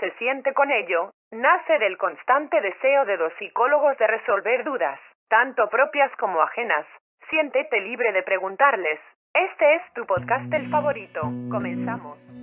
[0.00, 5.68] se siente con ello, nace del constante deseo de los psicólogos de resolver dudas, tanto
[5.68, 6.86] propias como ajenas.
[7.30, 9.00] Siéntete libre de preguntarles.
[9.32, 11.22] Este es tu podcast el favorito.
[11.50, 12.33] Comenzamos.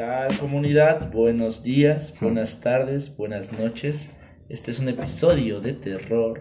[0.00, 1.12] Tal comunidad?
[1.12, 4.08] Buenos días, buenas tardes, buenas noches.
[4.48, 6.38] Este es un episodio de terror.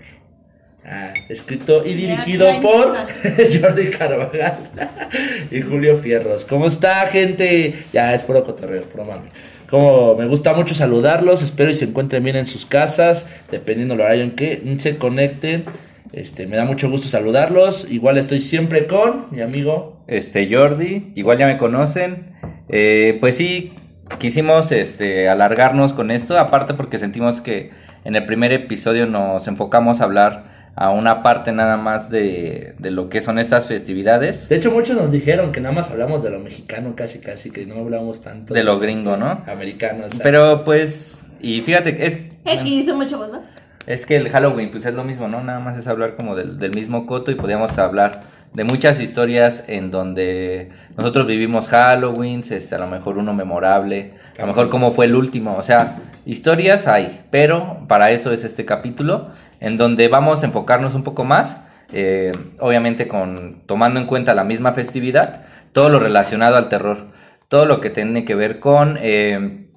[0.86, 2.96] ah, escrito y dirigido Ya, por
[3.62, 4.58] Jordi Carvajal
[5.52, 6.46] y Julio Fierros.
[6.46, 7.74] ¿Cómo está, gente?
[7.92, 9.28] Ya es puro cotorreo, puro mami.
[9.70, 14.06] Como me gusta mucho saludarlos, espero y se encuentren bien en sus casas, dependiendo del
[14.06, 15.66] horario en que se conecten.
[16.14, 17.92] Este, me da mucho gusto saludarlos.
[17.92, 22.40] Igual estoy siempre con mi amigo Este, Jordi, igual ya me conocen.
[22.70, 23.74] Eh, pues sí,
[24.18, 27.72] quisimos este, alargarnos con esto, aparte porque sentimos que
[28.06, 32.92] en el primer episodio nos enfocamos a hablar a una parte nada más de, de
[32.92, 36.30] lo que son estas festividades, De hecho, muchos nos dijeron que nada más hablamos de
[36.30, 39.44] lo mexicano, casi, casi, que no hablamos tanto de lo gringo, ¿no?
[39.52, 40.06] americano.
[40.06, 40.24] o sea.
[40.24, 42.20] Pero pues, y fíjate que es...
[42.46, 43.42] X, somos chavos, ¿no?
[43.88, 45.44] Es que el Halloween pues es lo mismo, ¿no?
[45.44, 48.22] Nada más es hablar como del, del mismo coto y podríamos hablar
[48.54, 54.48] de muchas historias en donde nosotros vivimos Halloween, a lo mejor uno memorable, a lo
[54.48, 59.30] mejor cómo fue el último, o sea, historias hay, pero para eso es este capítulo
[59.60, 61.62] en donde vamos a enfocarnos un poco más,
[61.94, 67.08] eh, obviamente con tomando en cuenta la misma festividad, todo lo relacionado al terror,
[67.48, 69.68] todo lo que tiene que ver con eh,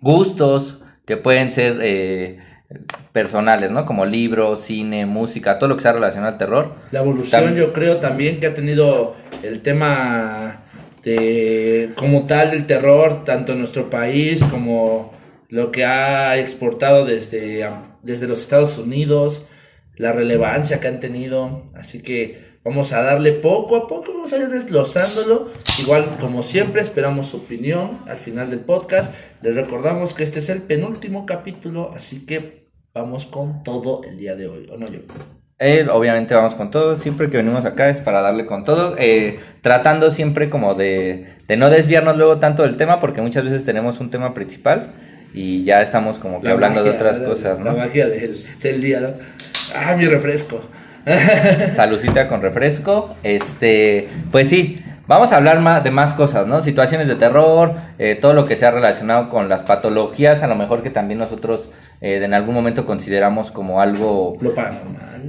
[0.00, 2.38] gustos que pueden ser eh,
[3.12, 3.84] personales, ¿no?
[3.84, 6.74] Como libros, cine, música, todo lo que sea relacionado al terror.
[6.90, 10.62] La evolución, yo creo también que ha tenido el tema
[11.04, 15.12] de como tal del terror, tanto en nuestro país como
[15.48, 17.68] lo que ha exportado desde,
[18.02, 19.44] desde los Estados Unidos,
[19.96, 21.70] la relevancia que han tenido.
[21.74, 25.50] Así que vamos a darle poco a poco, vamos a ir desglosándolo.
[25.80, 29.12] Igual, como siempre, esperamos su opinión al final del podcast.
[29.42, 32.61] Les recordamos que este es el penúltimo capítulo, así que
[32.94, 34.68] vamos con todo el día de hoy.
[34.72, 35.00] ¿O no, yo?
[35.58, 39.38] Eh, obviamente vamos con todo, siempre que venimos acá es para darle con todo, eh,
[39.60, 44.00] tratando siempre como de, de no desviarnos luego tanto del tema, porque muchas veces tenemos
[44.00, 44.90] un tema principal
[45.32, 47.78] y ya estamos como que La hablando de magia, otras la- cosas, La ¿no?
[47.78, 48.28] magia del,
[48.62, 49.08] del día, ¿no?
[49.76, 50.60] Ah, mi refresco.
[51.76, 56.60] Salucita con refresco, este, pues sí, vamos a hablar más de más cosas, ¿no?
[56.60, 60.82] Situaciones de terror, eh, todo lo que sea relacionado con las patologías, a lo mejor
[60.82, 61.70] que también nosotros
[62.00, 65.22] eh, en algún momento consideramos como algo Lo paranormal.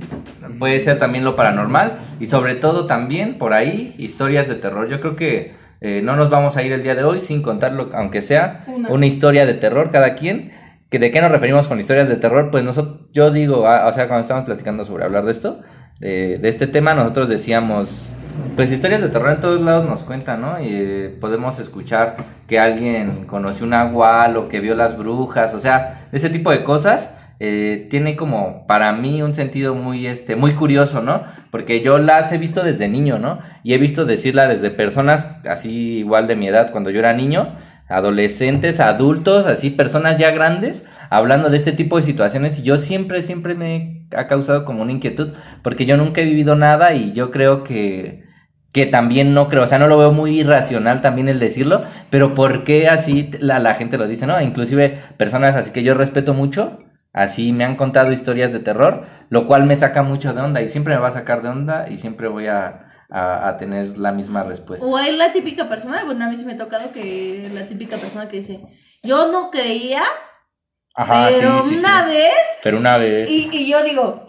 [0.59, 4.87] Puede ser también lo paranormal y sobre todo también por ahí historias de terror.
[4.87, 7.89] Yo creo que eh, no nos vamos a ir el día de hoy sin contarlo,
[7.93, 8.89] aunque sea Una.
[8.89, 10.51] una, historia de terror cada quien.
[10.89, 12.51] Que ¿De qué nos referimos con historias de terror?
[12.51, 15.61] Pues nosotros, yo digo, ah, o sea, cuando estamos platicando sobre hablar de esto,
[15.99, 18.11] de, de este tema, nosotros decíamos,
[18.55, 20.59] pues historias de terror en todos lados nos cuentan, ¿no?
[20.59, 22.17] Y eh, podemos escuchar
[22.47, 26.63] que alguien conoció un agual o que vio las brujas, o sea, ese tipo de
[26.63, 31.23] cosas eh, tiene como para mí un sentido muy este muy curioso, ¿no?
[31.51, 33.39] Porque yo las he visto desde niño, ¿no?
[33.63, 37.55] Y he visto decirla desde personas así igual de mi edad cuando yo era niño,
[37.89, 43.21] adolescentes, adultos, así personas ya grandes hablando de este tipo de situaciones y yo siempre
[43.21, 47.31] siempre me ha causado como una inquietud porque yo nunca he vivido nada y yo
[47.31, 48.23] creo que
[48.73, 51.79] que también no creo, o sea, no lo veo muy irracional también el decirlo,
[52.09, 54.41] pero ¿por qué así la, la gente lo dice, no?
[54.41, 56.79] Inclusive personas así que yo respeto mucho,
[57.13, 60.67] así me han contado historias de terror, lo cual me saca mucho de onda y
[60.67, 64.41] siempre me va a sacar de onda y siempre voy a, a- tener la misma
[64.41, 64.83] respuesta.
[64.87, 67.95] O hay la típica persona, bueno, a mí sí me ha tocado que la típica
[67.97, 68.59] persona que dice,
[69.03, 70.01] yo no creía,
[70.95, 72.09] Ajá, pero sí, sí, una sí.
[72.15, 73.29] vez, Pero una vez.
[73.29, 74.25] y, y yo digo,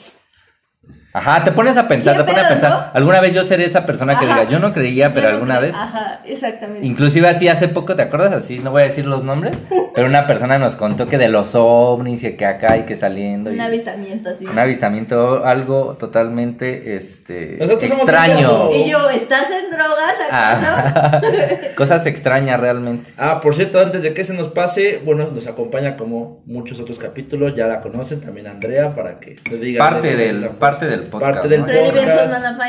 [1.17, 2.91] Ajá, te pones a pensar, ¿Qué te pones a pensar.
[2.93, 4.41] Alguna vez yo seré esa persona que Ajá.
[4.41, 5.73] diga, yo no creía, pero no alguna vez.
[5.73, 6.85] Ajá, exactamente.
[6.85, 8.33] Inclusive así hace poco, ¿te acuerdas?
[8.33, 9.57] Así, no voy a decir los nombres,
[9.95, 13.51] pero una persona nos contó que de los ovnis y que acá y que saliendo.
[13.51, 14.45] Un y- avistamiento así.
[14.45, 18.33] un avistamiento, algo totalmente, este, Nosotros extraño.
[18.35, 20.67] enviado- Y yo, ¿estás en drogas acaso?
[20.67, 21.21] Ah,
[21.77, 23.13] cosas extrañas realmente.
[23.19, 26.99] Ah, por cierto, antes de que se nos pase, bueno, nos acompaña como muchos otros
[26.99, 29.89] capítulos, ya la conocen también Andrea, para que le digan.
[29.93, 31.35] Parte del, parte del podcast.
[31.35, 31.67] Parte del ¿no?
[31.67, 32.61] Podcast.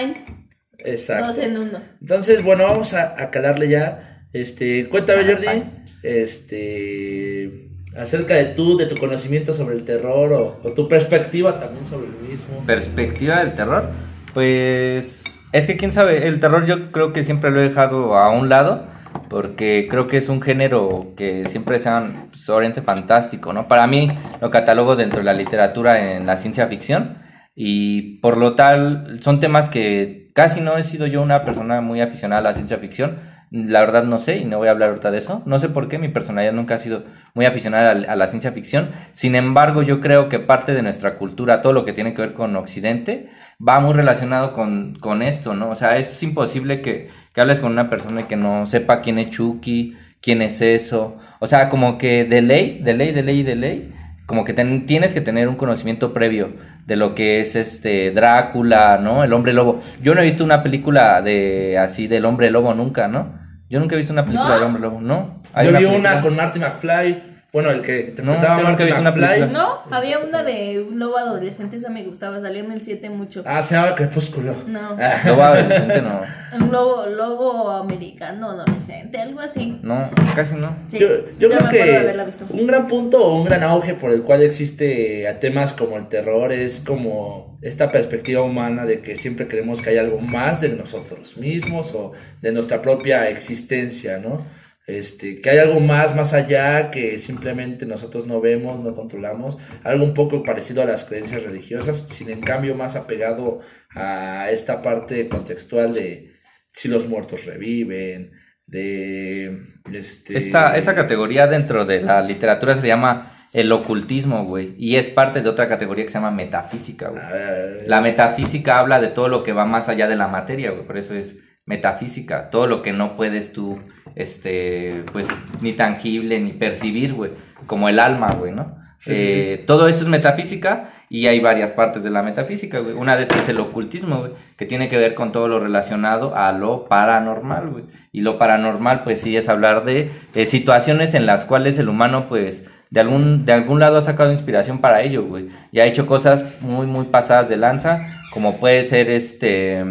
[0.78, 1.28] Exacto.
[1.28, 1.80] dos en uno.
[2.02, 4.22] Entonces, bueno, vamos a, a calarle ya.
[4.34, 5.64] Este, cuéntame, Jordi,
[6.04, 11.86] este, acerca de tú, de tu conocimiento sobre el terror o, o tu perspectiva también
[11.86, 12.64] sobre el mismo.
[12.66, 13.90] Perspectiva del terror,
[14.34, 18.30] pues es que quién sabe, el terror yo creo que siempre lo he dejado a
[18.30, 18.88] un lado,
[19.30, 23.68] Porque creo que es un género que siempre se han pues, oriente fantástico, ¿no?
[23.68, 24.12] Para mí
[24.42, 27.18] lo catalogo dentro de la literatura en la ciencia ficción
[27.56, 32.02] y por lo tal son temas que casi no he sido yo una persona muy
[32.02, 33.18] aficionada a la ciencia ficción.
[33.52, 35.42] La verdad no sé y no voy a hablar ahorita de eso.
[35.46, 38.90] No sé por qué mi personalidad nunca ha sido muy aficionada a, la ciencia ficción.
[39.14, 42.34] Sin embargo, yo creo que parte de nuestra cultura, todo lo que tiene que ver
[42.34, 43.30] con Occidente,
[43.66, 45.70] va muy relacionado con, con esto, ¿no?
[45.70, 49.30] O sea, es imposible que, que hables con una persona que no sepa quién es
[49.30, 51.18] Chucky, quién es eso.
[51.40, 53.95] O sea, como que de ley, de ley, de ley, de ley,
[54.26, 56.54] como que ten- tienes que tener un conocimiento previo
[56.86, 59.24] de lo que es este Drácula, ¿no?
[59.24, 59.82] El hombre lobo.
[60.02, 63.34] Yo no he visto una película de así del hombre lobo nunca, ¿no?
[63.70, 64.56] Yo nunca he visto una película ¿No?
[64.56, 65.42] del hombre lobo, ¿no?
[65.54, 66.12] Hay Yo vi película?
[66.12, 67.35] una con Marty McFly.
[67.56, 69.54] Bueno, el que interpretaba yo a nunca he Marty visto una McFly.
[69.54, 73.44] No, había una de un lobo adolescente, esa me gustaba, salió en el 7 mucho.
[73.46, 74.54] Ah, se llama Crepúsculo.
[74.68, 74.98] No.
[75.26, 76.20] Lobo adolescente no.
[76.60, 79.80] Un lobo, lobo americano adolescente, algo así.
[79.84, 80.76] No, casi no.
[80.90, 81.08] Sí, yo
[81.40, 82.46] yo me creo acuerdo de haberla que visto.
[82.50, 86.10] un gran punto o un gran auge por el cual existe a temas como el
[86.10, 90.76] terror es como esta perspectiva humana de que siempre creemos que hay algo más de
[90.76, 92.12] nosotros mismos o
[92.42, 94.42] de nuestra propia existencia, ¿no?
[94.88, 100.06] Este, que hay algo más más allá que simplemente nosotros no vemos, no controlamos, algo
[100.06, 103.62] un poco parecido a las creencias religiosas, sin en cambio más apegado
[103.96, 106.36] a esta parte contextual de
[106.72, 108.30] si los muertos reviven,
[108.68, 109.60] de
[109.94, 114.76] este Esta, esta categoría dentro de la literatura se llama el ocultismo, güey.
[114.78, 117.24] Y es parte de otra categoría que se llama metafísica, güey.
[117.24, 117.84] A ver, a ver.
[117.88, 120.86] La metafísica habla de todo lo que va más allá de la materia, güey.
[120.86, 122.50] Por eso es metafísica.
[122.50, 123.80] Todo lo que no puedes tú,
[124.16, 125.28] este, pues,
[125.62, 127.32] ni tangible, ni percibir, güey.
[127.68, 128.76] Como el alma, güey, ¿no?
[129.08, 132.96] Eh, Todo eso es metafísica y hay varias partes de la metafísica, güey.
[132.96, 136.36] Una de estas es el ocultismo, güey, que tiene que ver con todo lo relacionado
[136.36, 137.84] a lo paranormal, güey.
[138.12, 142.28] Y lo paranormal, pues sí, es hablar de eh, situaciones en las cuales el humano,
[142.28, 145.48] pues, de algún, de algún lado ha sacado inspiración para ello, güey.
[145.72, 148.00] Y ha hecho cosas muy, muy pasadas de lanza,
[148.32, 149.84] como puede ser este,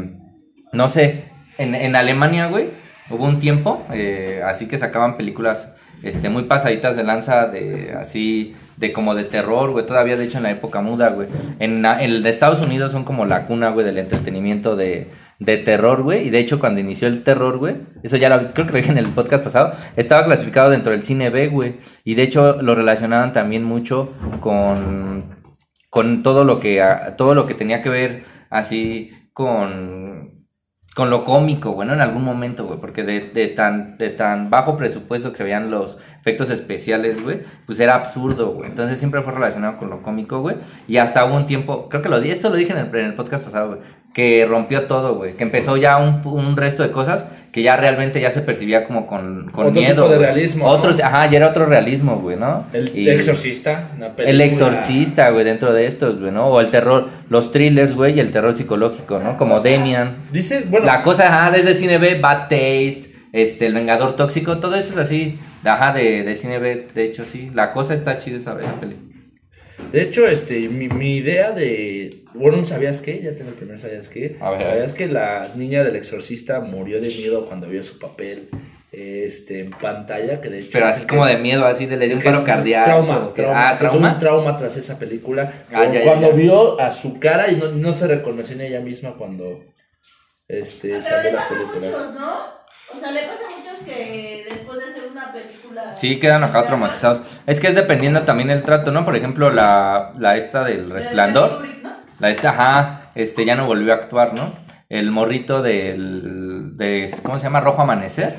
[0.73, 1.25] no sé,
[1.59, 2.67] en, en Alemania, güey,
[3.11, 5.73] hubo un tiempo, eh, así que sacaban películas
[6.03, 10.39] este, muy pasaditas de lanza, de así, de como de terror, güey, todavía de hecho
[10.39, 11.29] en la época muda, güey.
[11.59, 15.09] En, el de Estados Unidos son como la cuna, güey, del entretenimiento de,
[15.39, 16.27] de terror, güey.
[16.27, 18.93] Y de hecho cuando inició el terror, güey, eso ya lo creo que lo dije
[18.93, 21.77] en el podcast pasado, estaba clasificado dentro del cine B, güey.
[22.05, 25.45] Y de hecho lo relacionaban también mucho con
[25.91, 26.85] con todo lo que
[27.17, 30.24] todo lo que tenía que ver así con
[30.95, 34.77] con lo cómico, bueno, en algún momento, güey, porque de, de tan de tan bajo
[34.77, 38.71] presupuesto que se veían los efectos especiales, güey, pues era absurdo, güey.
[38.71, 40.57] Entonces siempre fue relacionado con lo cómico, güey.
[40.87, 43.07] Y hasta hubo un tiempo, creo que lo di, esto lo dije en el, en
[43.07, 43.81] el podcast pasado, güey,
[44.15, 48.21] que rompió todo, güey, que empezó ya un, un resto de cosas que ya realmente
[48.21, 49.95] ya se percibía como con, con Otro miedo.
[49.95, 51.05] tipo de realismo, Otro, ¿no?
[51.05, 52.67] ajá, ya era otro realismo, güey, ¿no?
[52.73, 54.45] El Y- exorcista, una el película.
[54.45, 56.49] exorcista, güey, dentro de estos, güey, ¿no?
[56.49, 59.37] O el terror, los thrillers, güey, y el terror psicológico, ¿no?
[59.37, 60.17] Como Demian.
[60.33, 64.75] Dice, bueno, La cosa, ajá, desde cine B, Bad Taste, este, El Vengador Tóxico, todo
[64.75, 67.53] eso es así, ajá, de, de cine B, de hecho, sí.
[67.55, 68.97] La cosa está chida esa, esa peli.
[69.95, 73.21] De hecho, este, mi, mi idea de, bueno, ¿sabías qué?
[73.23, 74.37] Ya tengo el primer ¿sabías qué?
[74.41, 78.49] A ver, ¿Sabías que la niña del exorcista murió de miedo cuando vio su papel,
[78.93, 80.41] este, en pantalla?
[80.41, 82.45] Que de hecho Pero así que- como de miedo, así de le dio un paro
[82.45, 82.85] cardíaco.
[82.85, 84.19] Trauma, que- trauma, ah, tuvo un trauma.
[84.19, 85.53] trauma tras esa película.
[85.73, 86.35] Ah, ya, cuando ya.
[86.35, 89.65] vio a su cara y no, no se reconoció en ella misma cuando
[90.49, 91.75] este, salió la película.
[91.87, 92.64] muchos, ¿no?
[92.95, 95.97] O sea, le pasa a muchos que después de hacer una película.
[95.99, 97.21] Sí, quedan acá traumatizados.
[97.47, 99.05] Es que es dependiendo también el trato, ¿no?
[99.05, 101.57] Por ejemplo, la, la esta del resplandor.
[101.57, 101.93] Kubrick, ¿no?
[102.21, 104.53] La esta, ajá, este ya no volvió a actuar, ¿no?
[104.89, 107.61] El morrito del, de, ¿cómo se llama?
[107.61, 108.35] Rojo Amanecer.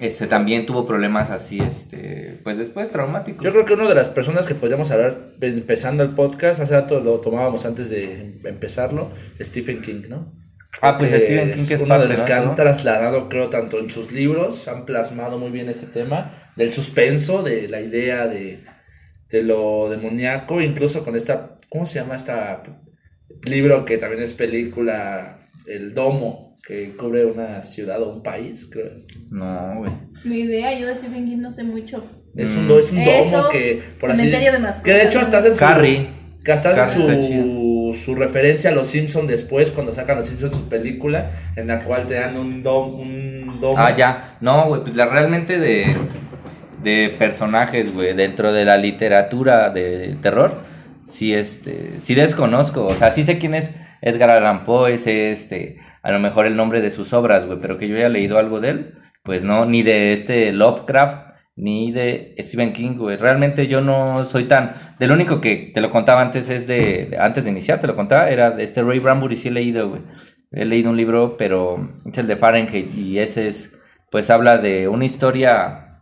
[0.00, 3.44] Este también tuvo problemas así, este, pues después traumáticos.
[3.44, 7.00] Yo creo que una de las personas que podríamos hablar empezando el podcast, hace rato
[7.00, 9.10] lo tomábamos antes de empezarlo,
[9.40, 10.32] Stephen King, ¿no?
[10.80, 12.24] Ah, pues que Stephen King que es uno de los ¿no?
[12.24, 16.72] que han trasladado, creo, tanto en sus libros, han plasmado muy bien este tema del
[16.72, 18.60] suspenso, de la idea de,
[19.30, 22.62] de lo demoníaco, incluso con esta, ¿cómo se llama esta
[23.44, 28.90] libro que también es película, El Domo, que cubre una ciudad o un país, creo.
[29.30, 29.90] No, güey.
[30.24, 32.04] Mi idea, yo de Stephen King no sé mucho.
[32.36, 32.70] Es Mm.
[32.70, 34.84] un, es un Eso, domo que, por así Cementerio de Mascotas.
[34.84, 36.06] Que de hecho hasta hacen su, Carrie.
[36.44, 37.00] que está su,
[37.92, 42.06] su referencia a los Simpsons después, cuando sacan los Simpsons su película, en la cual
[42.06, 43.78] te dan un, dom, un domo.
[43.78, 44.36] Ah, ya.
[44.40, 45.86] No, güey, pues la realmente de,
[46.82, 50.54] de personajes, güey, dentro de la literatura de terror,
[51.08, 52.86] sí, este, sí desconozco.
[52.86, 56.56] O sea, sí sé quién es Edgar Allan Poe, sé, este, a lo mejor el
[56.56, 59.64] nombre de sus obras, güey, pero que yo haya leído algo de él, pues no,
[59.64, 61.27] ni de este Lovecraft,
[61.60, 63.16] ni de Stephen King, güey.
[63.16, 64.74] Realmente yo no soy tan...
[65.00, 67.16] Del único que te lo contaba antes es de...
[67.20, 70.02] antes de iniciar, te lo contaba, era de este Ray Bradbury, sí he leído, güey.
[70.52, 73.74] He leído un libro, pero es el de Fahrenheit y ese es,
[74.10, 76.00] pues habla de una historia,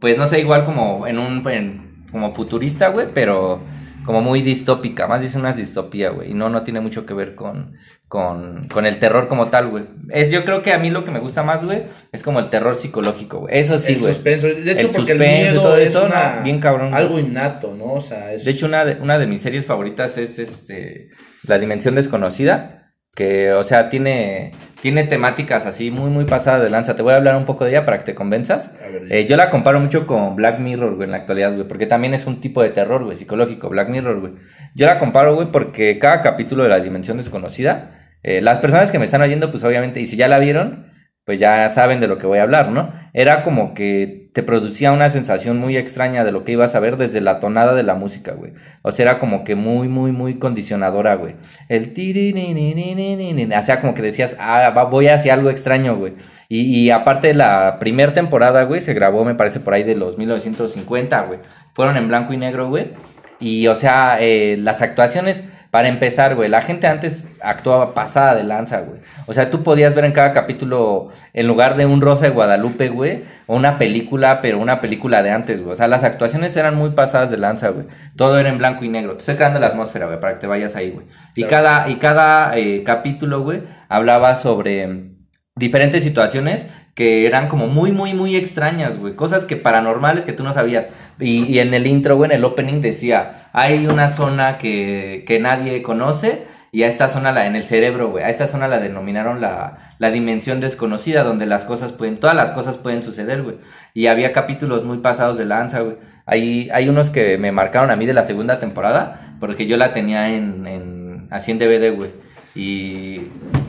[0.00, 3.60] pues no sé, igual como en un, en- como futurista, güey, pero
[4.06, 7.34] como muy distópica, más dice una distopía, güey, y no, no tiene mucho que ver
[7.34, 7.74] con,
[8.08, 9.84] con, con el terror como tal, güey.
[10.10, 11.82] Es, yo creo que a mí lo que me gusta más, güey,
[12.12, 13.58] es como el terror psicológico, güey.
[13.58, 14.14] Eso sí, el güey.
[14.14, 14.46] suspenso.
[14.46, 16.94] De hecho, El porque el suspenso y miedo todo es eso, una- no, bien cabrón,
[16.94, 17.94] algo innato, ¿no?
[17.94, 18.44] O sea, es...
[18.44, 21.08] De hecho, una de, una de mis series favoritas es este
[21.48, 22.85] La Dimensión Desconocida,
[23.16, 26.96] que, o sea, tiene, tiene temáticas así muy, muy pasadas de lanza.
[26.96, 28.72] Te voy a hablar un poco de ella para que te convenzas.
[28.78, 31.86] Ver, Eh, yo la comparo mucho con Black Mirror, güey, en la actualidad, güey, porque
[31.86, 34.32] también es un tipo de terror, güey, psicológico, Black Mirror, güey.
[34.74, 37.90] Yo la comparo, güey, porque cada capítulo de La Dimensión Desconocida,
[38.22, 40.84] eh, las personas que me están oyendo, pues obviamente, y si ya la vieron,
[41.24, 42.92] pues ya saben de lo que voy a hablar, ¿no?
[43.14, 46.98] Era como que te producía una sensación muy extraña de lo que ibas a ver
[46.98, 48.52] desde la tonada de la música, güey.
[48.82, 51.36] O sea, era como que muy, muy, muy condicionadora, güey.
[51.70, 56.12] El tirininininininin, o sea, como que decías, ah, voy hacia algo extraño, güey.
[56.50, 60.18] Y, y aparte la primera temporada, güey, se grabó, me parece, por ahí de los
[60.18, 61.38] 1950, güey.
[61.72, 62.90] Fueron en blanco y negro, güey.
[63.40, 65.44] Y, o sea, eh, las actuaciones,
[65.76, 68.98] para empezar, güey, la gente antes actuaba pasada de lanza, güey.
[69.26, 72.88] O sea, tú podías ver en cada capítulo, en lugar de un Rosa de Guadalupe,
[72.88, 75.74] güey, o una película, pero una película de antes, güey.
[75.74, 77.84] O sea, las actuaciones eran muy pasadas de lanza, güey.
[78.16, 79.12] Todo era en blanco y negro.
[79.12, 81.04] Te estoy creando la atmósfera, güey, para que te vayas ahí, güey.
[81.34, 81.66] Y Claro.
[81.66, 85.10] cada, y cada eh, capítulo, güey, hablaba sobre
[85.56, 89.12] diferentes situaciones que eran como muy, muy, muy extrañas, güey.
[89.14, 90.88] Cosas que paranormales que tú no sabías.
[91.18, 95.40] Y, y en el intro, güey, en el opening decía, hay una zona que, que
[95.40, 96.44] nadie conoce
[96.76, 99.78] y a esta zona, la, en el cerebro, güey, a esta zona la denominaron la,
[99.98, 103.56] la dimensión desconocida, donde las cosas pueden, todas las cosas pueden suceder, güey.
[103.94, 105.96] Y había capítulos muy pasados de lanza, güey.
[106.26, 109.94] Hay, hay unos que me marcaron a mí de la segunda temporada, porque yo la
[109.94, 112.10] tenía en, en así en DVD, güey.
[112.54, 113.20] Y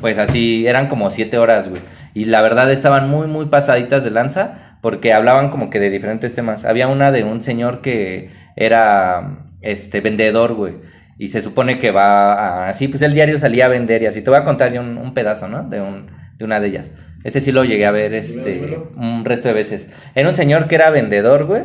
[0.02, 1.82] pues así, eran como siete horas, güey.
[2.14, 6.34] Y la verdad estaban muy, muy pasaditas de lanza, porque hablaban como que de diferentes
[6.34, 6.64] temas.
[6.64, 10.76] Había una de un señor que era, este, vendedor, güey.
[11.18, 14.22] Y se supone que va a, así, pues el diario salía a vender y así.
[14.22, 15.64] Te voy a contar yo un, un pedazo, ¿no?
[15.64, 16.90] De, un, de una de ellas.
[17.26, 19.88] Este sí lo llegué a ver, este, un resto de veces.
[20.16, 21.64] Era un señor que era vendedor, güey.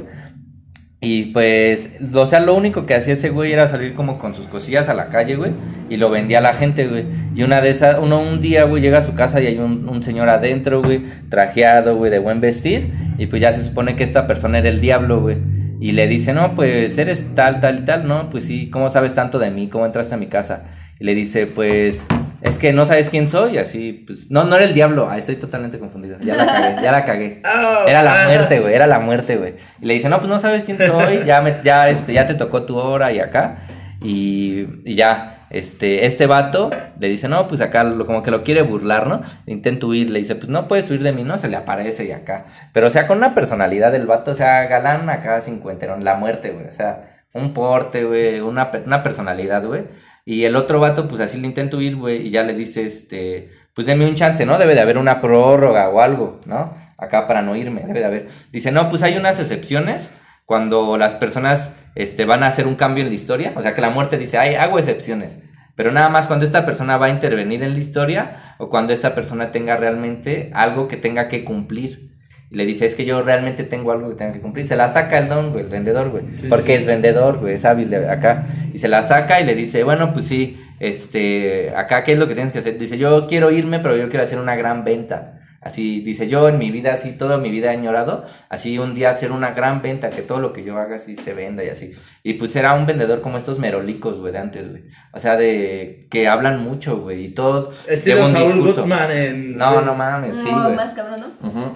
[1.04, 4.46] Y pues, o sea, lo único que hacía ese güey era salir como con sus
[4.46, 5.50] cosillas a la calle, güey,
[5.90, 7.04] y lo vendía a la gente, güey.
[7.34, 9.88] Y una de esas, uno un día, güey, llega a su casa y hay un,
[9.88, 14.04] un señor adentro, güey, trajeado, güey, de buen vestir, y pues ya se supone que
[14.04, 15.38] esta persona era el diablo, güey.
[15.80, 19.16] Y le dice, no, pues eres tal, tal y tal, no, pues sí, ¿cómo sabes
[19.16, 19.66] tanto de mí?
[19.66, 20.62] ¿Cómo entraste a mi casa?
[21.00, 22.06] Y le dice, pues,
[22.42, 25.36] es que no sabes quién soy, así, pues, no, no era el diablo, ah, estoy
[25.36, 27.40] totalmente confundido, ya la cagué, ya la cagué.
[27.44, 29.54] Ah, Era la muerte, güey, era la muerte, güey.
[29.80, 32.34] Y le dice, no, pues no sabes quién soy, ya, me, ya, este, ya te
[32.34, 33.58] tocó tu hora y acá.
[34.00, 38.42] Y, y ya, este, este vato le dice, no, pues acá lo- como que lo
[38.42, 39.22] quiere burlar, ¿no?
[39.46, 41.38] Intenta huir, le dice, pues no puedes huir de mí, ¿no?
[41.38, 42.46] Se le aparece y acá.
[42.72, 46.50] Pero, o sea, con una personalidad del vato, o sea, galán acá cincuenterón, la muerte,
[46.50, 46.66] güey.
[46.66, 49.84] O sea, un porte, güey, una, una personalidad, güey.
[50.24, 53.50] Y el otro vato, pues así le intenta huir, güey, y ya le dice, este,
[53.74, 54.58] pues deme un chance, ¿no?
[54.58, 56.74] Debe de haber una prórroga o algo, ¿no?
[56.98, 58.28] Acá para no irme, debe de haber.
[58.52, 63.02] Dice, no, pues hay unas excepciones cuando las personas este, van a hacer un cambio
[63.02, 63.52] en la historia.
[63.56, 65.40] O sea, que la muerte dice, ay, hago excepciones.
[65.74, 69.14] Pero nada más cuando esta persona va a intervenir en la historia o cuando esta
[69.14, 72.11] persona tenga realmente algo que tenga que cumplir.
[72.52, 74.66] Y le dice, es que yo realmente tengo algo que tengo que cumplir.
[74.66, 76.24] Se la saca el don, güey, el vendedor, güey.
[76.36, 76.82] Sí, porque sí.
[76.82, 78.44] es vendedor, güey, es hábil de acá.
[78.74, 82.28] Y se la saca y le dice, bueno, pues sí, este, acá, ¿qué es lo
[82.28, 82.78] que tienes que hacer?
[82.78, 85.38] Dice, yo quiero irme, pero yo quiero hacer una gran venta.
[85.62, 89.10] Así, dice, yo en mi vida, así, toda mi vida he añorado, así un día
[89.10, 91.94] hacer una gran venta, que todo lo que yo haga así se venda y así.
[92.24, 94.82] Y pues era un vendedor como estos merolicos, güey, de antes, güey.
[95.12, 97.72] O sea, de que hablan mucho, güey, y todo.
[97.86, 98.82] Estilo discurso.
[98.82, 99.56] Goodman en...
[99.56, 100.74] No, no mames, sí, güey.
[100.74, 101.48] más cabrón, ¿no?
[101.48, 101.72] Ujú.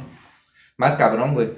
[0.78, 1.50] Más cabrón, güey.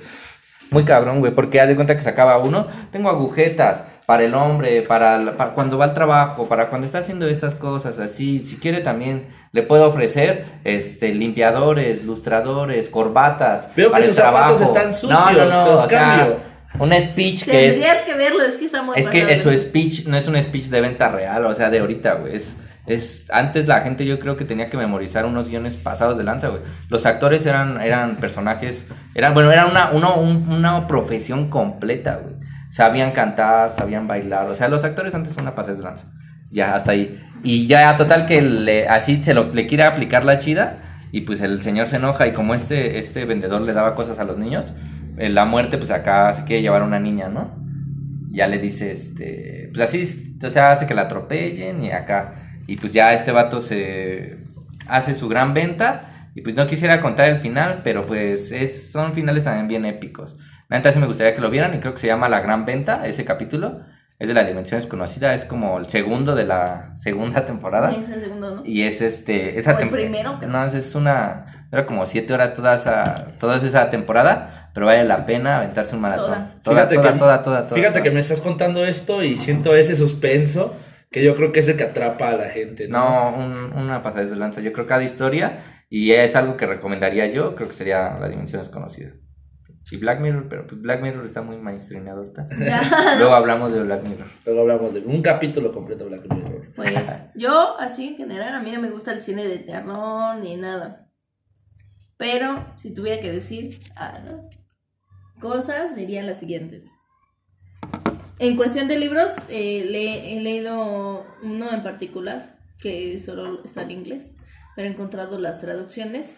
[0.71, 4.83] Muy cabrón, güey, porque haz de cuenta que sacaba uno, tengo agujetas para el hombre,
[4.83, 8.57] para, la- para cuando va al trabajo, para cuando está haciendo estas cosas, así, si
[8.59, 13.71] quiere también le puedo ofrecer este limpiadores, lustradores, corbatas.
[13.77, 14.77] Veo que para el tus zapatos trabajo.
[14.79, 16.37] están sucios, te los o sea, cambio.
[16.79, 19.51] un speech que es Tendrías que verlo, es que está muy es que es su
[19.57, 22.37] speech no es un speech de venta real, o sea, de ahorita, güey.
[22.37, 22.57] Es,
[22.89, 26.49] es, antes la gente yo creo que tenía que memorizar unos guiones pasados de lanza,
[26.49, 26.61] güey.
[26.89, 32.35] Los actores eran, eran personajes, eran, bueno, era una, uno- un- una profesión completa, güey.
[32.71, 36.07] Sabían cantar, sabían bailar, o sea, los actores antes son una pasada de lanza.
[36.51, 37.19] Ya, hasta ahí.
[37.43, 40.79] Y ya, total que le, así se lo, le quiere aplicar la chida.
[41.11, 44.25] y pues el señor se enoja y como este, este vendedor le daba cosas a
[44.25, 44.67] los niños,
[45.17, 47.51] eh, la muerte pues acá se quiere llevar a una niña, ¿no?
[48.31, 52.35] Ya le dice, este, pues así, o sea, hace que la atropellen y acá,
[52.69, 54.37] y pues ya este vato se
[54.89, 56.03] hace su gran venta
[56.37, 60.37] y pues no quisiera contar el final, pero pues es, son finales también bien épicos.
[60.93, 63.25] Sí me gustaría que lo vieran y creo que se llama La Gran Venta, ese
[63.25, 63.81] capítulo.
[64.19, 67.91] Es de la dimensión desconocida, es como el segundo de la segunda temporada.
[67.93, 68.67] Sí, es el segundo, ¿no?
[68.67, 69.59] Y es este.
[69.59, 70.39] Esa O el primero.
[70.47, 71.47] No, es- es una.
[71.71, 76.01] Era como siete horas toda esa, toda esa temporada, pero vale la pena aventarse un
[76.03, 76.27] maratón.
[76.27, 76.55] Toda.
[76.65, 78.03] Toda, Fíjate toda, que- toda, toda, toda, Fíjate toda.
[78.03, 80.75] que me estás contando esto y siento ese suspenso
[81.11, 82.89] que yo creo que es el que atrapa a la gente.
[82.89, 84.61] No, No, un- una pasada de lanza.
[84.61, 88.29] Yo creo que cada historia, y es algo que recomendaría yo, creo que sería La
[88.29, 89.11] Dimensión Desconocida.
[89.91, 92.47] Y Black Mirror, pero pues Black Mirror está muy mainstreamado ahorita.
[93.19, 94.27] Luego hablamos de Black Mirror.
[94.45, 96.69] Luego hablamos de un capítulo completo de Black Mirror.
[96.77, 100.57] Pues yo, así en general, a mí no me gusta el cine de terror ni
[100.57, 101.09] nada.
[102.19, 104.43] Pero si tuviera que decir ah, ¿no?
[105.41, 106.91] cosas, diría las siguientes.
[108.39, 113.91] En cuestión de libros, eh, le- he leído uno en particular que solo está en
[113.91, 114.35] inglés,
[114.77, 116.31] pero he encontrado las traducciones.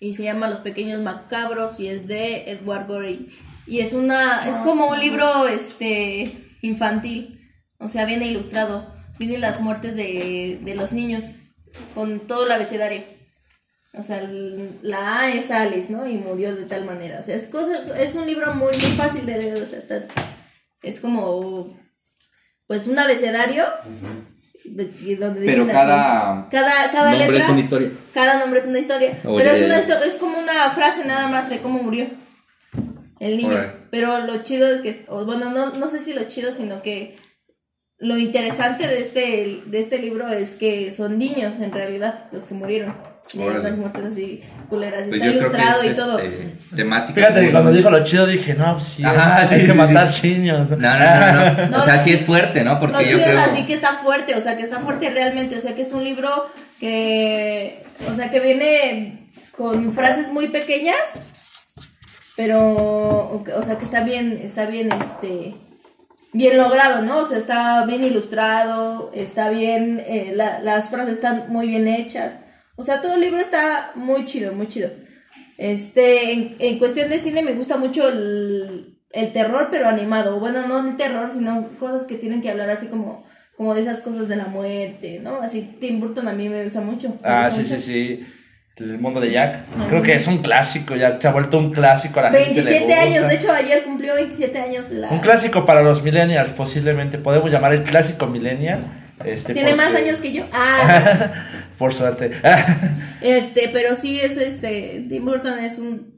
[0.00, 3.28] Y se llama Los Pequeños Macabros y es de Edward Gorey.
[3.68, 6.24] Y es una, es como un libro este
[6.62, 7.40] infantil.
[7.78, 8.84] O sea, viene ilustrado.
[9.20, 11.36] Vienen las muertes de, de los niños
[11.94, 13.04] con todo el abecedario.
[13.94, 14.20] O sea,
[14.82, 16.08] la A es Alice, ¿no?
[16.08, 17.20] Y murió de tal manera.
[17.20, 19.62] O sea, es, cosas, es un libro muy, muy fácil de leer.
[19.62, 20.04] O sea, está-
[20.82, 21.76] es como,
[22.66, 23.64] pues, un abecedario.
[24.64, 26.50] de- de donde Pero dicen cada así.
[26.52, 27.44] cada, cada nombre letra.
[27.44, 27.90] es una historia.
[28.14, 29.18] Cada nombre es una historia.
[29.24, 29.44] Oye.
[29.44, 32.06] Pero es, una, es como una frase nada más de cómo murió
[33.18, 33.60] el niño.
[33.90, 37.16] Pero lo chido es que, bueno, no, no sé si lo chido, sino que
[37.98, 42.54] lo interesante de este, de este libro es que son niños en realidad los que
[42.54, 42.94] murieron.
[43.34, 43.60] Y hay Órale.
[43.60, 45.06] unas muertes así culeras.
[45.06, 46.18] y Pues está ilustrado es, y todo.
[46.18, 47.14] este, temática.
[47.14, 49.72] Fíjate cuando dijo lo chido dije, no, pues sí, Ajá, hay sí, que sí, sí.
[49.72, 50.68] matar niños.
[50.70, 51.66] No, no, no, no.
[51.70, 52.74] No, o sea, lo sí es fuerte, ¿no?
[52.74, 53.38] Lo Porque yo chido creo.
[53.38, 55.92] es así que está fuerte, o sea, que está fuerte realmente, o sea, que es
[55.92, 56.28] un libro
[56.80, 60.96] que, o sea, que viene con frases muy pequeñas,
[62.36, 65.54] pero, o sea, que está bien, está bien, este,
[66.32, 67.18] bien logrado, ¿no?
[67.18, 72.32] O sea, está bien ilustrado, está bien, eh, la- las frases están muy bien hechas,
[72.82, 74.90] o sea, todo el libro está muy chido, muy chido.
[75.58, 80.40] Este, en, en cuestión de cine me gusta mucho el, el terror, pero animado.
[80.40, 83.24] Bueno, no el terror, sino cosas que tienen que hablar así como,
[83.56, 85.36] como de esas cosas de la muerte, ¿no?
[85.40, 87.08] Así Tim Burton a mí me gusta mucho.
[87.10, 87.84] me Ah, gusta sí, sí, mucho.
[87.86, 88.26] sí.
[88.78, 89.60] El mundo de Jack.
[89.90, 92.48] Creo que es un clásico, ya se ha vuelto un clásico a la gente.
[92.48, 93.00] le 27 gusta.
[93.02, 95.08] años, de hecho ayer cumplió 27 años la...
[95.10, 97.18] Un clásico para los millennials, posiblemente.
[97.18, 98.80] Podemos llamar el clásico millennial.
[99.24, 100.44] Este, Tiene más porque- años que yo.
[100.52, 101.30] Ah,
[101.78, 102.30] Por suerte.
[103.20, 106.12] este, pero sí es este, Tim Burton es un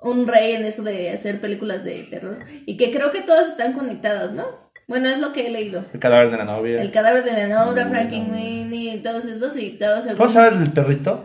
[0.00, 3.72] un rey en eso de hacer películas de terror y que creo que todas están
[3.72, 4.44] conectadas, ¿no?
[4.88, 5.84] Bueno, es lo que he leído.
[5.92, 6.80] el cadáver de la novia.
[6.80, 10.70] El cadáver de la Nora, Frankenweenie, todos esos y todos el ¿Cómo se llama el
[10.70, 11.24] perrito?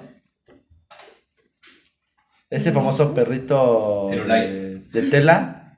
[2.50, 5.78] Ese famoso perrito de, de tela.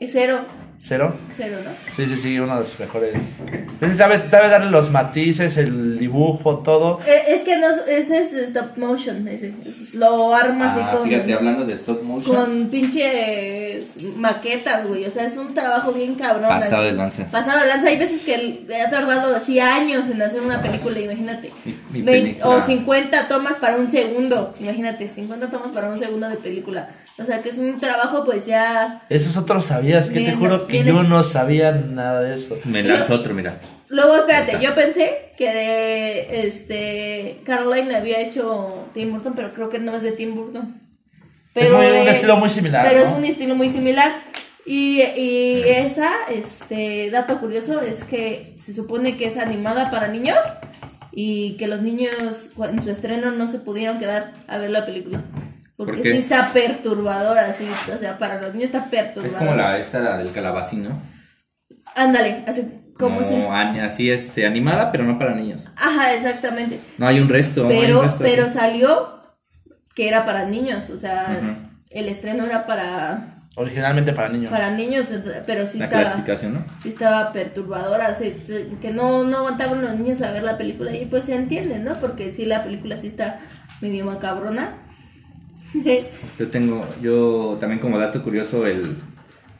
[0.00, 0.40] Es cero,
[0.82, 1.14] Cero.
[1.30, 1.70] cero, ¿no?
[1.94, 3.12] Sí, sí, sí, uno de los mejores.
[3.82, 6.98] Ese sabe, sabe darle los matices, el dibujo, todo.
[7.06, 9.52] Eh, Es que no, es- ese es stop motion, ese.
[9.66, 12.34] es- Lo arma así Ah, con, fíjate, hablando de stop motion.
[12.34, 15.04] con pinches maquetas, güey.
[15.04, 16.48] O sea, es un trabajo bien cabrón.
[16.48, 16.90] Pasado así.
[16.90, 17.26] de lanza.
[17.26, 17.88] Pasado de lanza.
[17.88, 21.50] Hay veces que ha tardado así años en hacer una película, imagínate.
[21.64, 22.56] Mi- mi Veinte- película.
[22.56, 26.88] o 50 tomas para un segundo, imagínate, 50 tomas para un segundo de película.
[27.20, 29.02] O sea, que es un trabajo pues ya...
[29.10, 31.02] Esos otros sabías, que te juro que yo hecho.
[31.04, 32.56] no sabía nada de eso.
[32.64, 33.60] Me lanzó otro, mira.
[33.88, 39.78] Luego, espérate, yo pensé que este Caroline le había hecho Tim Burton, pero creo que
[39.80, 40.80] no es de Tim Burton.
[41.54, 43.06] Es muy- un estilo muy similar, Pero ¿no?
[43.10, 44.12] es un estilo muy similar.
[44.64, 50.38] Y, y esa, este, dato curioso, es que se supone que es animada para niños
[51.12, 55.24] y que los niños en su estreno no se pudieron quedar a ver la película.
[55.86, 59.38] Porque sí está perturbadora, sí, o sea, para los niños está Es perturbadora.
[59.38, 61.00] como la esta la del calabacín, ¿no?
[61.96, 62.62] Ándale, así
[62.98, 63.34] como Como si...
[63.80, 65.68] así este animada, pero no para niños.
[65.76, 66.78] Ajá, exactamente.
[66.98, 67.62] No hay un resto.
[67.62, 68.58] un Pero, resto pero así.
[68.58, 69.20] salió
[69.94, 71.26] que era para niños, o sea,
[71.90, 74.50] el estreno era para, Originalmente para niños.
[74.50, 75.12] para niños,
[75.46, 76.64] pero sí la estaba, clasificación, ¿no?
[76.80, 81.06] sí estaba perturbadora, se- que no, no aguantaban los niños a ver la película y
[81.06, 82.00] pues se entiende, ¿no?
[82.00, 83.40] Porque sí, la película sí está
[83.80, 84.74] medio macabrona.
[86.38, 88.96] Yo tengo, yo también como dato curioso, el,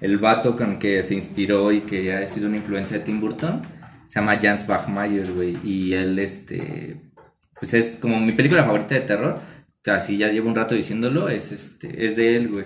[0.01, 3.63] el vato con que se inspiró y que ha sido una influencia de Tim Burton,
[4.09, 7.01] se llama Jans Bachmayer, güey, y él, este,
[7.61, 9.35] pues es como mi película favorita de terror.
[9.39, 12.65] O sea, sí, ya llevo un rato diciéndolo, es este, es de él, güey.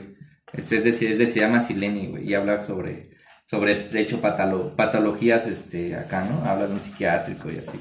[0.52, 3.10] Este es de, es de se llama Sileni, güey, y habla sobre,
[3.46, 6.44] sobre, de hecho, patalo- patologías, este, acá, ¿no?
[6.44, 7.78] Habla de un psiquiátrico y así.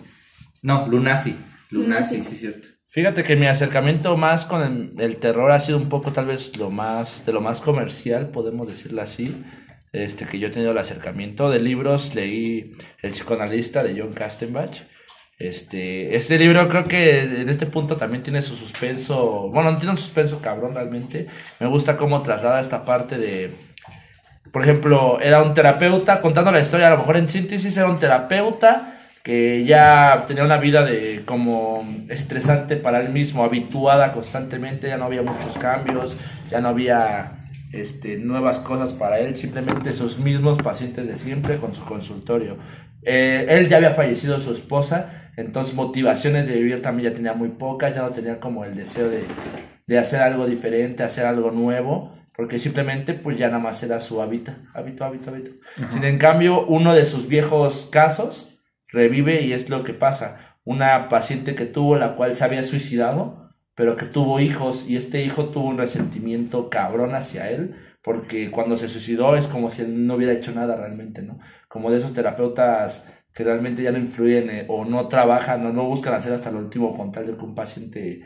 [0.64, 1.36] No, Lunacy.
[1.72, 2.22] Lunacy, Lunacy.
[2.22, 2.68] sí, es cierto.
[2.94, 6.70] Fíjate que mi acercamiento más con el, terror ha sido un poco tal vez lo
[6.70, 9.44] más, de lo más comercial, podemos decirlo así.
[9.94, 14.84] Este, que yo he tenido el acercamiento de libros, leí El psicoanalista de John Castenbach.
[15.40, 19.94] Este, este libro creo que en este punto también tiene su suspenso, bueno, no tiene
[19.94, 21.26] un suspenso cabrón realmente.
[21.60, 23.50] Me gusta cómo traslada esta parte de,
[24.52, 27.98] por ejemplo, era un terapeuta, contando la historia, a lo mejor en síntesis, era un
[27.98, 28.93] terapeuta
[29.24, 35.06] que ya tenía una vida de como estresante para él mismo, habituada constantemente, ya no
[35.06, 36.18] había muchos cambios,
[36.52, 37.40] ya no había
[37.72, 42.58] este, nuevas cosas para él, simplemente sus mismos pacientes de siempre con su consultorio.
[43.04, 47.50] Eh, él ya había fallecido su esposa, entonces motivaciones de vivir también ya tenía muy
[47.50, 49.24] pocas, ya no tenía como el deseo de,
[49.88, 54.22] de hacer algo diferente, hacer algo nuevo, porque simplemente pues ya nada más era su
[54.22, 55.52] hábitat, hábito, hábito, hábito.
[55.94, 58.53] Sin en cambio, uno de sus viejos casos
[58.94, 60.40] revive y es lo que pasa.
[60.64, 65.26] Una paciente que tuvo, la cual se había suicidado, pero que tuvo hijos y este
[65.26, 70.06] hijo tuvo un resentimiento cabrón hacia él, porque cuando se suicidó es como si él
[70.08, 71.40] no hubiera hecho nada realmente, ¿no?
[71.68, 75.86] Como de esos terapeutas que realmente ya no influyen eh, o no trabajan o no
[75.86, 78.22] buscan hacer hasta lo último con tal de que un paciente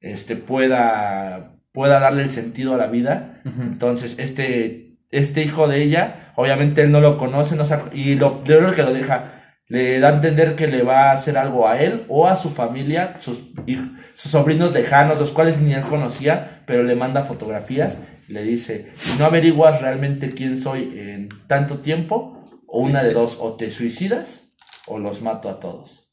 [0.00, 3.40] este, pueda, pueda darle el sentido a la vida.
[3.60, 8.44] Entonces, este, este hijo de ella, obviamente él no lo conoce, no sabe- y lo
[8.44, 9.41] primero que lo deja,
[9.72, 12.50] le da a entender que le va a hacer algo a él o a su
[12.50, 13.52] familia, sus,
[14.12, 19.18] sobrinos lejanos, los cuales ni él conocía, pero le manda fotografías, y le dice, si
[19.18, 24.50] no averiguas realmente quién soy en tanto tiempo, o una de dos, o te suicidas
[24.88, 26.12] o los mato a todos.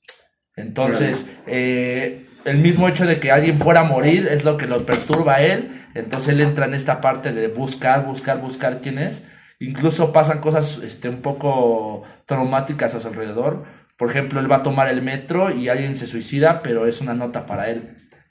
[0.55, 4.85] Entonces, eh, el mismo hecho de que alguien fuera a morir es lo que lo
[4.85, 5.83] perturba a él.
[5.95, 9.25] Entonces él entra en esta parte de buscar, buscar, buscar quién es.
[9.59, 13.63] Incluso pasan cosas este, un poco traumáticas a su alrededor.
[13.97, 17.13] Por ejemplo, él va a tomar el metro y alguien se suicida, pero es una
[17.13, 17.81] nota para él,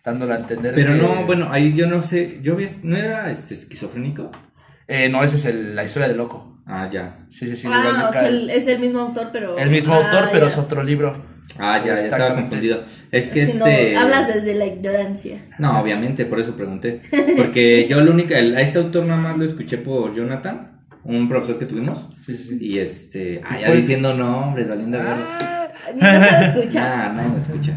[0.02, 3.30] dándole a entender Pero que- no, bueno, ahí yo no sé, yo vi, ¿no era
[3.30, 4.30] este esquizofrénico?
[4.86, 6.56] Eh, no, esa es el- la historia de loco.
[6.66, 7.14] Ah, ya.
[7.30, 7.68] Sí, sí, sí.
[7.70, 9.58] ah, o sea, el- es el mismo autor, pero.
[9.58, 11.14] el mismo Ah, autor, pero es otro libro.
[11.58, 12.82] Ah, ya, ya estaba confundido.
[13.10, 13.92] Es que Es que este...
[13.94, 15.38] no, hablas desde la ignorancia.
[15.58, 17.00] No, obviamente, por eso pregunté.
[17.36, 20.77] Porque yo lo único, el- a este autor nada más lo escuché por Jonathan,
[21.08, 22.06] un profesor que tuvimos.
[22.24, 22.58] Sí, sí, sí.
[22.60, 25.16] Y este, ah, ya Fue- diciendo nombres, valiendo verga.
[25.40, 27.06] Ah, ni no se escucha.
[27.06, 27.72] Ah, nadie me escucha.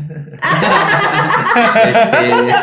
[1.86, 2.54] Este,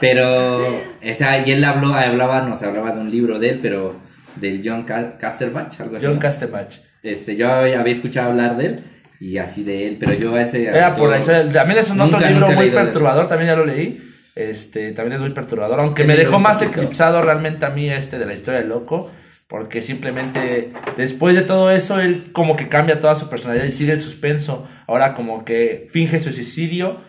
[0.00, 3.94] pero, o sea, y él habló, hablaba, nos hablaba de un libro de él, pero
[4.36, 6.06] del John Ca- Casterbach, algo así.
[6.06, 6.20] John ¿no?
[6.20, 6.72] Castebach.
[7.02, 8.80] Este, yo había escuchado hablar de él
[9.20, 10.66] y así de él, pero yo a ese.
[10.66, 11.32] Era por eso.
[11.52, 14.00] También es un otro libro muy de- perturbador, también ya lo leí.
[14.34, 18.26] Este, también es muy perturbador, aunque me dejó más eclipsado realmente a mí este de
[18.26, 19.10] la historia del loco,
[19.48, 23.92] porque simplemente después de todo eso él como que cambia toda su personalidad y sigue
[23.92, 24.68] el suspenso.
[24.86, 27.00] Ahora como que finge su suicidio.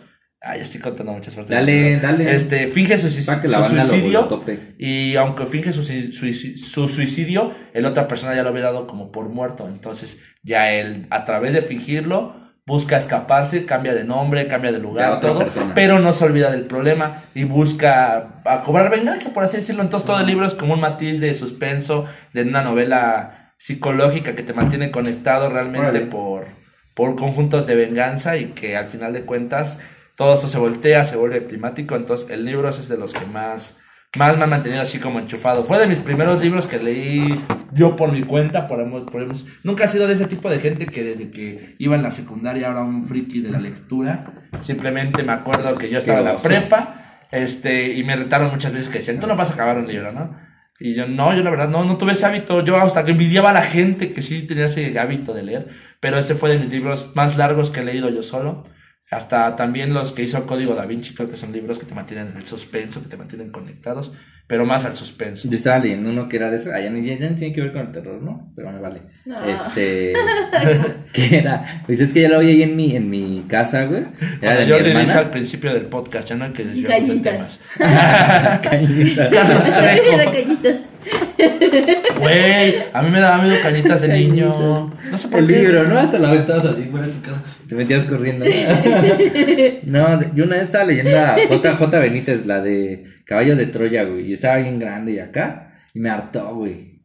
[0.41, 1.53] Ay, ya estoy contando muchas suertes.
[1.53, 2.33] Dale, dale.
[2.33, 3.09] Este, finge su,
[3.41, 4.21] que la su banda lo- suicidio.
[4.29, 4.43] lo.
[4.77, 9.27] Y aunque finge su, su suicidio, el otra persona ya lo había dado como por
[9.27, 9.67] muerto.
[9.67, 12.33] Entonces, ya él, a través de fingirlo,
[12.69, 15.73] busca escaparse, cambia de nombre, cambia de lugar, todo, persona.
[15.73, 19.81] pero no se olvida del problema y busca a cobrar venganza, por así decirlo.
[19.81, 24.43] Entonces, todo el libro es como un matiz de suspenso, de una novela psicológica que
[24.43, 26.45] te mantiene conectado realmente por,
[26.93, 29.79] por conjuntos de venganza y que al final de cuentas
[30.15, 31.95] todo eso se voltea, se vuelve climático.
[31.95, 33.78] Entonces, el libro es de los que más,
[34.17, 35.63] más me ha mantenido así como enchufado.
[35.63, 37.35] Fue de mis primeros libros que leí
[37.73, 38.67] yo por mi cuenta.
[38.67, 39.27] Por, por
[39.63, 42.69] Nunca he sido de ese tipo de gente que desde que iba en la secundaria
[42.69, 44.49] era un friki de la lectura.
[44.61, 46.95] Simplemente me acuerdo que yo estaba en la prepa
[47.31, 50.11] este, y me retaron muchas veces que decían, tú no vas a acabar un libro,
[50.11, 50.35] ¿no?
[50.79, 52.63] Y yo, no, yo la verdad no, no tuve ese hábito.
[52.63, 55.67] Yo hasta que envidiaba a la gente que sí tenía ese hábito de leer.
[55.99, 58.63] Pero este fue de mis libros más largos que he leído yo solo.
[59.11, 62.27] Hasta también los que hizo Código Da Vinci, creo que son libros que te mantienen
[62.27, 64.11] en el suspenso, que te mantienen conectados,
[64.45, 65.47] pero más al suspenso.
[65.49, 67.71] Yo estaba leyendo uno que era de eso, ya, ni- ya no tiene que ver
[67.73, 68.51] con el terror, ¿no?
[68.55, 69.01] Pero me vale.
[69.25, 69.43] No.
[69.45, 70.13] Este,
[71.13, 74.03] que era, pues es que ya lo vi ahí en mi, en mi casa, güey.
[74.41, 75.17] Era de yo mi le hermana.
[75.19, 77.59] al principio del podcast, ya no hay que desviarnos de Cañitas.
[77.77, 78.59] temas.
[78.61, 79.29] Cañita.
[79.31, 80.11] Carlos Trejo.
[80.13, 80.75] Era cañitas.
[82.19, 84.93] Güey, a mí me daba miedo cañitas de niño.
[85.11, 85.59] No sé por El qué.
[85.63, 85.97] libro, ¿no?
[85.97, 87.41] Hasta la aventabas así fuera de tu casa.
[87.69, 88.45] Te metías corriendo.
[89.83, 94.03] No, de- yo una vez estaba leyendo a JJ Benítez, la de Caballo de Troya,
[94.03, 94.27] güey.
[94.29, 95.67] Y estaba bien grande y acá.
[95.93, 96.99] Y me hartó, güey.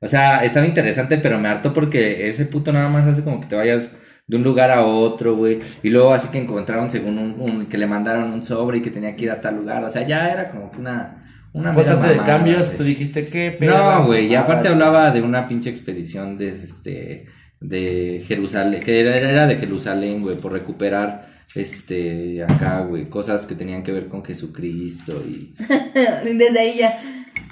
[0.00, 3.46] O sea, estaba interesante, pero me hartó porque ese puto nada más hace como que
[3.48, 3.88] te vayas
[4.26, 5.60] de un lugar a otro, güey.
[5.82, 8.90] Y luego así que encontraron según un, un- que le mandaron un sobre y que
[8.90, 9.84] tenía que ir a tal lugar.
[9.84, 12.76] O sea, ya era como que una, una Pues antes de mamada, cambios, güey.
[12.78, 13.58] tú dijiste que.
[13.60, 17.26] No, güey, y aparte hablaba de una pinche expedición de este
[17.60, 23.54] de Jerusalén, que era, era de Jerusalén, güey, por recuperar este acá, güey, cosas que
[23.54, 25.54] tenían que ver con Jesucristo y
[26.24, 26.98] Desde ahí ya,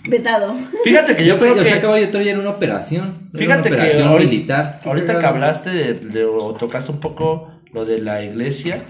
[0.09, 0.55] vetado.
[0.85, 1.63] Fíjate que yo yo creo que.
[1.65, 4.81] que acabo yo todavía en una operación, era Fíjate una que ahorita, militar.
[4.85, 8.81] ahorita que hablaste de, de- o tocaste un poco lo de la iglesia,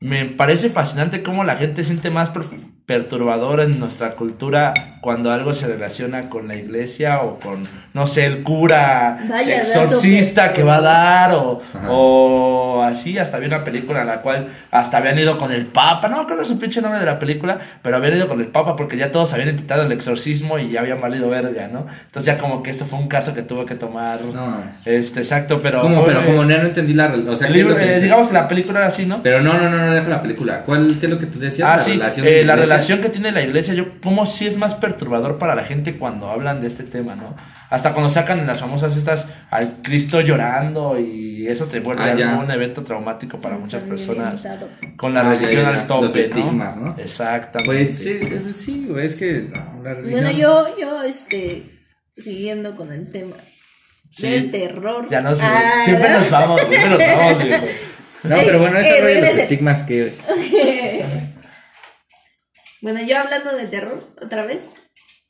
[0.00, 2.42] me parece fascinante cómo la gente siente más per-
[2.86, 7.62] perturbador en nuestra cultura cuando algo se relaciona con la iglesia o con,
[7.92, 13.18] no sé, el cura Vaya exorcista que va a dar o, o así.
[13.18, 16.38] Hasta había una película en la cual hasta habían ido con el papa, no creo
[16.38, 18.96] que es un pinche nombre de la película, pero habían ido con el papa porque
[18.96, 21.86] ya todos habían intentado el exorcismo y ya habían valido verga, ¿no?
[22.06, 24.22] Entonces ya como que esto fue un caso que tuvo que tomar...
[24.22, 24.64] No.
[24.86, 25.82] Este, exacto, pero.
[25.82, 26.02] ¿Cómo?
[26.02, 27.94] fue- Pero como no, no entendí la o sea, el ¿qué es libro, lo que
[27.94, 29.22] eh, digamos que la película era así, ¿no?
[29.22, 30.62] Pero no, no, no, no deja la película.
[30.62, 31.68] ¿Cuál qué es lo que tú decías?
[31.70, 34.74] ah, sí, eh, de la relación que tiene la iglesia, yo, como sí es más
[34.94, 37.36] perturbador para la gente cuando hablan de este tema, ¿no?
[37.70, 42.38] Hasta cuando sacan en las famosas estas al Cristo llorando y eso te vuelve Ah,
[42.42, 44.68] un evento traumático para muchas Son personas limitado.
[44.96, 45.80] con la Ah, religión ya, ya.
[45.80, 46.94] al tope, Los estigmas, ¿no?
[46.98, 47.66] Exactamente.
[47.66, 51.62] Pues sí, eh, sí, güey, es que no, la religión Bueno, yo, yo, este,
[52.16, 53.36] siguiendo con el tema
[54.10, 54.28] Sí.
[54.30, 55.08] del terror.
[55.10, 56.18] Ya nos, Ah, siempre ¿no?
[56.18, 57.66] nos vamos, siempre nos vamos, viejo.
[58.24, 60.10] No, pero bueno, Eh, ese rollo de los estigmas que
[62.80, 64.70] bueno, yo hablando de terror, otra vez.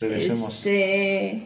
[0.01, 0.55] Regresemos.
[0.57, 1.43] Este,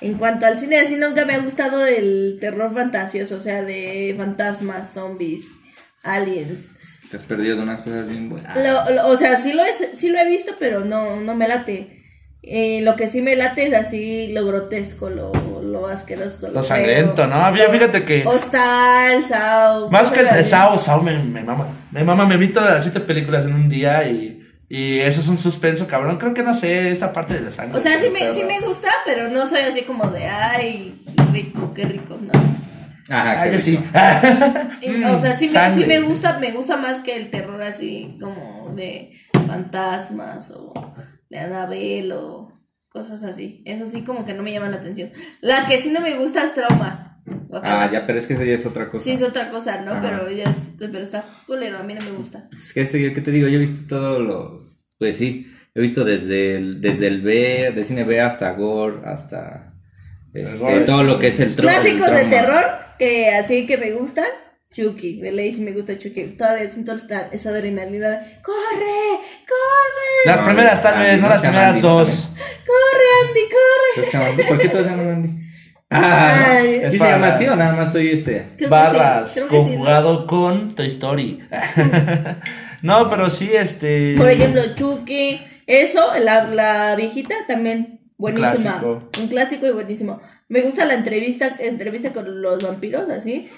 [0.00, 4.14] en cuanto al cine, así nunca me ha gustado el terror fantasioso, o sea, de
[4.16, 5.46] fantasmas, zombies,
[6.02, 6.72] aliens.
[7.10, 8.56] te has perdido de unas cosas bien buenas.
[8.56, 11.46] Lo- lo- o sea, sí lo, he, sí lo he visto, pero no, no me
[11.48, 11.92] late.
[12.48, 16.46] Eh, lo que sí me late es así lo grotesco, lo, lo asqueroso.
[16.48, 16.62] Lo feo.
[16.62, 17.34] sangriento, ¿no?
[17.36, 19.90] Había- fíjate que- Hostal, Sao.
[19.90, 20.44] Más que el.
[20.44, 21.66] Sao, Sao me, me mama.
[21.90, 24.35] Me mama, me vi todas las siete películas en un día y,
[24.68, 26.18] y eso es un suspenso, cabrón.
[26.18, 27.78] Creo que no sé, esta parte de la sangre.
[27.78, 30.94] O sea, sí me, sí me gusta, pero no soy así como de, ay,
[31.32, 32.32] rico, qué rico, no.
[33.08, 33.78] Ajá, Ah, qué que sí.
[35.14, 38.72] O sea, sí me, sí me gusta, me gusta más que el terror así como
[38.74, 39.12] de
[39.46, 40.72] fantasmas o
[41.30, 42.48] de Annabelle o
[42.88, 43.62] cosas así.
[43.64, 45.12] Eso sí como que no me llama la atención.
[45.40, 47.05] La que sí no me gusta es trauma.
[47.64, 49.04] Ah, ya, pero es que eso ya es otra cosa.
[49.04, 49.92] Sí es otra cosa, ¿no?
[49.92, 50.00] Ajá.
[50.02, 52.48] Pero ya es- pero está culero, a mí no me gusta.
[52.52, 53.48] Es que este, ¿qué te digo?
[53.48, 54.62] Yo he visto todo lo.
[54.98, 59.74] Pues sí, he visto desde el, desde el B, de cine B hasta Gore, hasta.
[60.34, 60.80] Este, gore.
[60.80, 62.64] todo lo que es el tro- el Clásicos de terror
[62.98, 64.26] que así que me gustan.
[64.74, 66.34] Chucky, de ley sí me gusta Chucky.
[66.36, 68.20] Todavía siento esta, esa adrenalina.
[68.42, 69.20] ¡Corre!
[69.48, 70.26] ¡Corre!
[70.26, 72.28] Las No, primeras tal vez, no las primeras dos.
[72.66, 73.40] ¡Corre, Andy!
[73.48, 74.44] ¡Corre!
[74.48, 75.45] ¿Por qué todos se llaman Andy?
[75.90, 76.80] Ah, Ay.
[76.90, 78.46] ¿sí Es se llama así o nada más soy este?
[78.56, 79.76] Creo que Barras, sí, creo que sí, ¿no?
[79.76, 81.40] conjugado con Toy Story.
[82.82, 84.14] no, pero sí, este.
[84.16, 85.40] Por ejemplo, Chucky.
[85.66, 88.78] Eso, la, la viejita también buenísima.
[88.78, 89.08] clásico.
[89.20, 90.20] Un clásico y buenísimo.
[90.48, 93.48] Me gusta la entrevista, entrevista con los vampiros, así.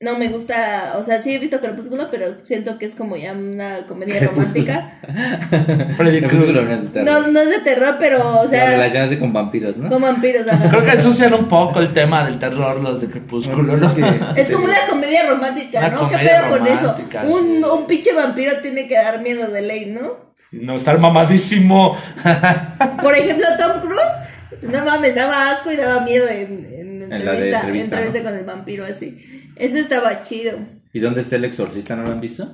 [0.00, 3.32] No me gusta, o sea, sí he visto Crepúsculo, pero siento que es como ya
[3.32, 4.92] una comedia romántica.
[5.98, 7.20] Crepúsculo no es de terror.
[7.20, 9.88] No, no es de terror, pero, o sea, relacionaste con vampiros, ¿no?
[9.88, 10.46] con vampiros.
[10.46, 10.70] ajá.
[10.70, 13.92] Creo que ensucian un poco el tema del terror los de Crepúsculo, ¿no?
[14.36, 16.08] Es como una comedia romántica, Una ¿no?
[16.08, 16.96] ¿Qué pedo con eso?
[17.24, 20.28] Un, un pinche vampiro tiene que dar miedo de ley, ¿no?
[20.52, 21.98] No, estar mamadísimo.
[23.02, 27.32] Por ejemplo, Tom Cruise, no mames, daba asco y daba miedo en, en En la
[27.32, 28.24] de entrevista, entrevista, entrevista ¿no?
[28.30, 29.34] con el vampiro así.
[29.58, 30.58] Eso estaba chido.
[30.92, 31.96] ¿Y dónde está el exorcista?
[31.96, 32.48] ¿No lo han visto?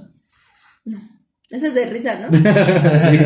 [1.51, 2.29] Eso es de risa, ¿no?
[2.39, 3.19] sí.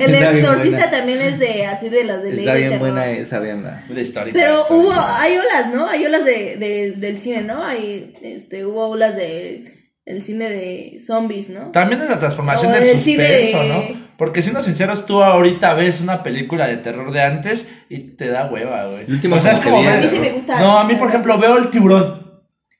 [0.00, 2.80] El Está exorcista también es de así de las de ley Está bien terror.
[2.88, 3.84] buena esa, veanla.
[3.88, 4.32] La historia.
[4.32, 5.86] Pero hubo, hay olas, ¿no?
[5.88, 7.62] Hay olas de, de- del cine, ¿no?
[7.64, 9.64] Hay, este, hubo olas de
[10.06, 11.70] el cine de zombies, ¿no?
[11.70, 13.99] También es la transformación O del el cine suspenso, de- ¿no?
[14.20, 18.50] Porque siendo sinceros, tú ahorita ves una película de terror de antes y te da
[18.52, 19.06] hueva, güey.
[19.06, 20.60] El último o sea, es como A mí sí me gusta.
[20.60, 22.20] No, a mí, por ejemplo, veo el tiburón.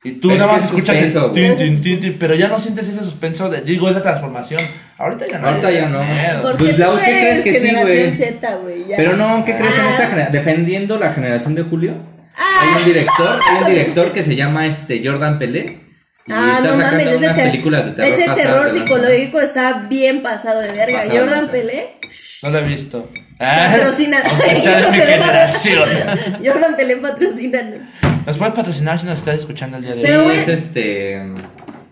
[0.05, 1.57] Y tú nada más es escuchas el suspenso, tin, güey.
[1.71, 4.61] tin, tin, tin, pero ya no sientes ese suspenso de, digo, esa transformación.
[4.99, 5.49] Ahorita ya no.
[5.49, 6.43] Ahorita ya no.
[6.43, 8.15] Porque Pues, tú Lau, ¿qué crees eres que sí, generación güey?
[8.15, 8.85] Z, güey.
[8.95, 9.91] Pero no, ¿qué crees en Ah.
[9.93, 10.33] esta generación?
[10.45, 11.95] Defendiendo la generación de Julio.
[12.37, 12.43] Ah.
[12.77, 15.79] Hay un director, hay un director que se llama este Jordan Pelé.
[16.31, 17.91] Y Ah, no mames, ese, unas ter- películas de
[18.33, 20.99] terror ese psicológico está bien pasado de verga.
[21.01, 21.49] Pasado Jordan.
[21.49, 21.89] Pelé,
[22.45, 23.11] No lo he visto.
[23.39, 24.23] Patrocina.
[24.93, 25.89] Mi generación.
[26.45, 27.91] Jordan Pelé patrocina.
[28.27, 30.37] Nos puede patrocinar si nos estás escuchando el día de hoy.
[30.37, 31.21] Es este.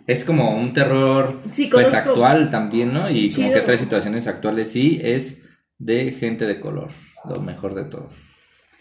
[0.07, 1.38] Es como un terror
[1.72, 3.11] pues actual también, ¿no?
[3.11, 4.70] Y como que trae situaciones actuales.
[4.70, 5.38] Sí, es
[5.79, 6.90] de gente de color.
[7.29, 8.09] Lo mejor de todo.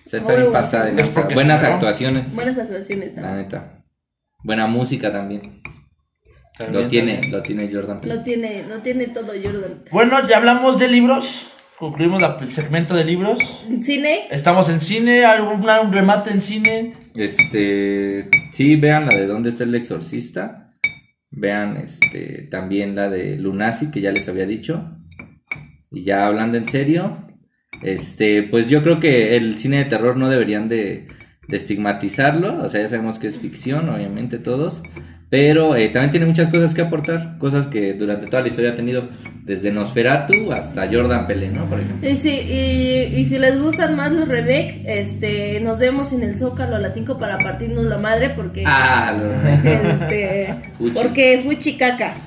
[0.05, 0.65] O sea, está Muy bien bueno.
[0.65, 0.85] pasada.
[0.85, 1.13] de Es lanza.
[1.13, 2.33] porque es Buenas actuaciones.
[2.33, 3.43] Buenas actuaciones La también.
[3.43, 3.73] neta.
[4.47, 5.59] Buena música también.
[6.57, 7.31] También, lo tiene, también.
[7.33, 8.15] lo tiene Jordan Peele.
[8.15, 9.81] Lo tiene, lo tiene todo Jordan.
[9.91, 11.47] Bueno, ya hablamos de libros.
[11.77, 13.37] Concluimos la- el segmento de libros.
[13.81, 14.21] ¿Cine?
[14.31, 16.93] Estamos en cine, algún un remate en cine.
[17.13, 20.69] Este, sí, vean la de ¿Dónde está el exorcista?
[21.29, 24.97] Vean este también la de Lunacy, que ya les había dicho.
[25.91, 27.17] Y ya hablando en serio,
[27.83, 31.09] este, pues yo creo que el cine de terror no deberían de,
[31.47, 34.81] de estigmatizarlo, o sea, ya sabemos que es ficción, obviamente todos,
[35.29, 38.75] pero eh, también tiene muchas cosas que aportar, cosas que durante toda la historia ha
[38.75, 39.03] tenido,
[39.43, 41.65] desde Nosferatu hasta Jordan Pelé, ¿no?
[41.65, 42.09] Por ejemplo.
[42.09, 46.37] Y si, y, y si les gustan más los remake, este, nos vemos en el
[46.37, 48.63] Zócalo a las 5 para partirnos la madre porque...
[48.65, 49.33] Ah, lo-
[49.89, 50.93] Este, Fuchi.
[50.93, 52.13] porque fuchicaca.
[52.13, 52.26] Fuchi.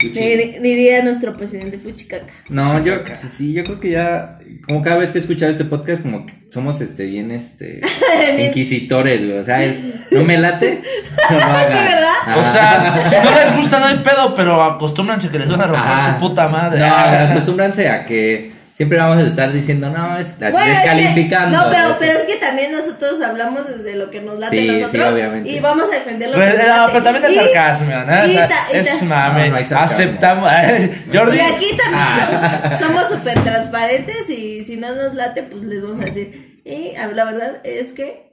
[0.00, 2.26] Dir- Diría nuestro presidente fuchicaca.
[2.50, 2.94] No, yo
[3.28, 6.34] sí, yo creo que ya, como cada vez que he escuchado este podcast, como que
[6.50, 7.80] somos este bien este
[8.46, 9.38] inquisitores, güey.
[9.38, 10.80] O sea, es, no me late.
[11.28, 11.36] No.
[11.38, 12.12] ¿verdad?
[12.26, 12.36] Ah.
[12.38, 15.64] O sea, si no les gusta, no hay pedo, pero acostúmbranse que les van a
[15.66, 16.12] romper Ajá.
[16.14, 16.78] su puta madre.
[16.78, 21.56] No, acostúmbranse a que siempre vamos a estar diciendo, no, es, Bueno, es que- descalificando.
[21.58, 24.58] no, pero, Es que- pero es que también nosotros hablamos desde lo que nos late
[24.58, 25.14] Sí, nosotros.
[25.14, 25.48] obviamente.
[25.50, 26.92] Y vamos a defender lo Pero, que nos no, late.
[26.92, 28.20] pero también es Y- sarcasmo, ¿no?
[28.22, 29.48] O y sea, ta- y es mame.
[29.48, 29.78] No, no.
[29.78, 30.50] Aceptamos.
[31.12, 31.36] Jordi.
[31.36, 32.60] Y aquí también Ah.
[32.76, 36.60] somos- somos súper transparentes y si no nos late, pues les vamos a decir.
[36.64, 38.25] Y a- la verdad es que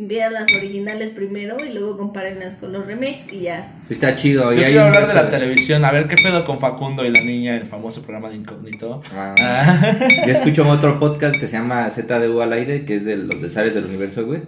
[0.00, 3.74] vean las originales primero y luego compárenlas con los remakes y ya.
[3.90, 4.52] Está chido.
[4.52, 7.04] Yo y hay quiero un hablar de la televisión, a ver qué pedo con Facundo
[7.04, 9.02] y la niña, el famoso programa de Incógnito.
[9.14, 9.34] Ah.
[9.38, 9.96] Ah.
[10.26, 13.74] Yo escucho otro podcast que se llama ZDU al aire, que es de los desaires
[13.74, 14.42] del universo, güey.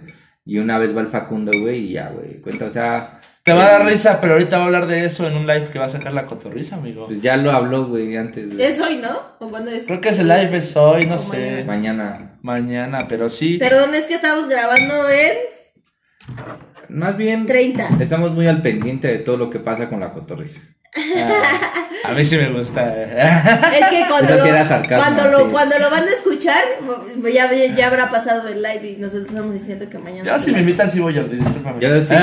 [0.45, 2.39] Y una vez va el Facundo, güey, y ya, güey.
[2.39, 3.20] Cuenta, o sea.
[3.43, 5.69] Te va a dar risa, pero ahorita va a hablar de eso en un live
[5.71, 7.07] que va a sacar la cotorriza, amigo.
[7.07, 8.53] Pues ya lo habló, güey, antes.
[8.53, 8.63] güey.
[8.63, 9.19] ¿Es hoy, no?
[9.39, 9.87] ¿O cuándo es?
[9.87, 11.63] Creo que ese live es hoy, no O sé.
[11.65, 12.37] Mañana.
[12.43, 13.57] Mañana, pero sí.
[13.57, 15.33] Perdón, es que estamos grabando en
[16.89, 17.47] Más bien.
[17.47, 17.89] 30.
[17.99, 20.61] Estamos muy al pendiente de todo lo que pasa con la cotorriza.
[22.03, 23.03] A mí sí me gusta.
[23.03, 25.51] Es que cuando, sí lo, sarcasmo, cuando, lo, sí.
[25.51, 26.61] cuando lo van a escuchar,
[27.33, 30.29] ya, ya habrá pasado el live y nosotros estamos diciendo que mañana.
[30.29, 31.79] Yo si me invitan, sí voy, Jordi, discúlpame.
[31.79, 32.15] Yo sí.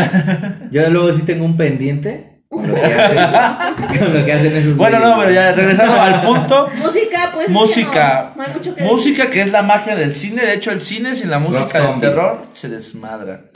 [0.71, 4.77] yo luego sí tengo un pendiente con lo que hacen, con lo que hacen esos.
[4.77, 6.71] Bueno, no, pero ya regresando al punto.
[6.77, 7.49] Música, pues.
[7.49, 8.33] Música.
[8.37, 10.45] no, no hay mucho que música que es la magia del cine.
[10.45, 12.09] De hecho, el cine sin la música del zombie.
[12.09, 13.51] terror se desmadra.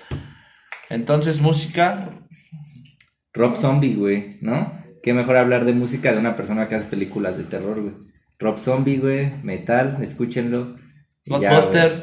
[0.88, 2.08] Entonces, música.
[3.34, 4.81] Rob Zombie, güey, ¿no?
[5.02, 7.94] Qué mejor hablar de música de una persona que hace películas de terror, güey.
[8.38, 10.74] Rob Zombie, güey, metal, escúchenlo.
[11.26, 12.02] Ghostbusters.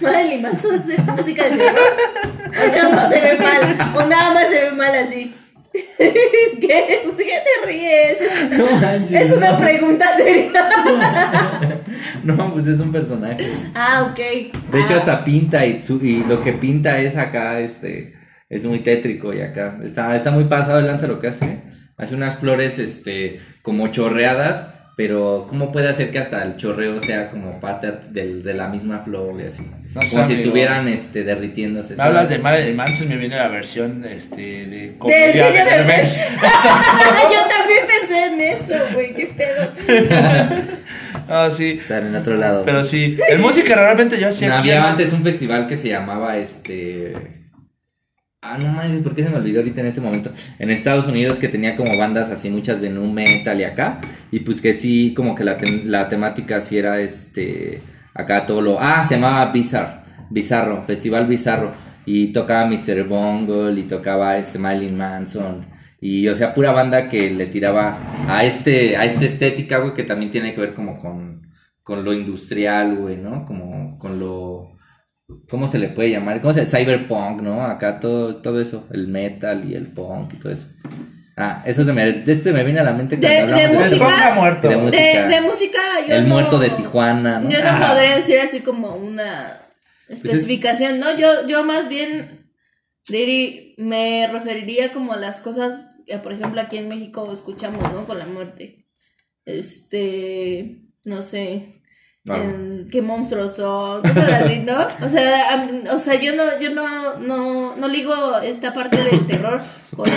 [0.00, 1.78] Marilyn Manson hace música de terror.
[2.64, 3.92] O nada más se ve mal.
[3.96, 5.34] O nada más se ve mal así.
[5.98, 7.02] ¿Qué?
[7.04, 8.20] ¿Por qué te ríes?
[8.20, 9.58] Es una, No manches, es una no.
[9.58, 10.50] pregunta seria.
[12.24, 13.46] No, pues es un personaje.
[13.74, 14.18] Ah, ok.
[14.18, 18.14] De hecho, Ah, hasta pinta y lo que pinta es acá, este,
[18.50, 19.78] es muy tétrico y acá.
[19.84, 21.58] Está, está muy pasado el lanza lo que hace.
[21.96, 27.28] Hace unas flores, este, como chorreadas, pero ¿cómo puede hacer que hasta el chorreo sea
[27.30, 29.64] como parte del- de la misma flor y así?
[29.94, 30.40] No sé, como si amigo.
[30.40, 31.96] estuvieran, este, derritiéndose.
[31.96, 35.52] Me hablas de Marilyn Manson y me viene la versión este, de Del genio de
[35.52, 36.20] de Derbez.
[36.40, 39.14] Yo también pensé en eso, güey.
[39.14, 40.62] ¿Qué pedo?
[41.30, 41.78] Ah, sí.
[41.80, 42.62] Estar en otro lado.
[42.64, 43.18] Pero sí.
[43.28, 44.44] En música realmente yo No, aquí.
[44.70, 47.12] había antes un festival que se llamaba este.
[48.40, 50.30] Ah, no mames, ¿por qué se me olvidó ahorita en este momento?
[50.60, 54.00] En Estados Unidos que tenía como bandas así, muchas de nu metal y acá.
[54.30, 57.80] Y pues que sí, como que la, la temática sí era este.
[58.14, 58.80] Acá todo lo.
[58.80, 60.02] Ah, se llamaba Bizarro.
[60.30, 61.72] Bizarro, Festival Bizarro.
[62.06, 63.04] Y tocaba Mr.
[63.08, 65.66] Bungle y tocaba este Marilyn Manson.
[66.00, 67.98] Y o sea, pura banda que le tiraba
[68.28, 71.42] a este, a esta estética, güey, que también tiene que ver como con,
[71.82, 73.44] con lo industrial, güey, ¿no?
[73.44, 74.77] Como con lo
[75.48, 76.40] ¿cómo se le puede llamar?
[76.40, 77.64] ¿Cómo se cyberpunk, ¿no?
[77.64, 80.68] Acá todo todo eso, el metal y el punk y todo eso.
[81.36, 83.92] Ah, eso se me de este me viene a la mente De- cuando de hablamos
[83.92, 84.34] El música.
[84.34, 84.68] muerto.
[84.68, 85.28] De De, música.
[85.28, 87.48] de música, yo el no- muerto de Tijuana, ¿no?
[87.48, 87.88] Yo no Ah.
[87.92, 89.58] podría decir así como una
[90.08, 91.16] Pues especificación, ¿no?
[91.16, 92.44] Yo, yo más bien
[93.08, 98.04] dirí, me referiría como a las cosas que, por ejemplo, aquí en México escuchamos, ¿no?
[98.04, 98.86] Con la muerte.
[99.44, 101.77] Este, no sé,
[102.30, 102.42] Ah.
[102.42, 104.76] en qué monstruos son, cosas así, ¿no?
[105.04, 109.60] O sea, o sea, yo no, yo no, no, no ligo esta parte del terror
[109.96, 110.08] con,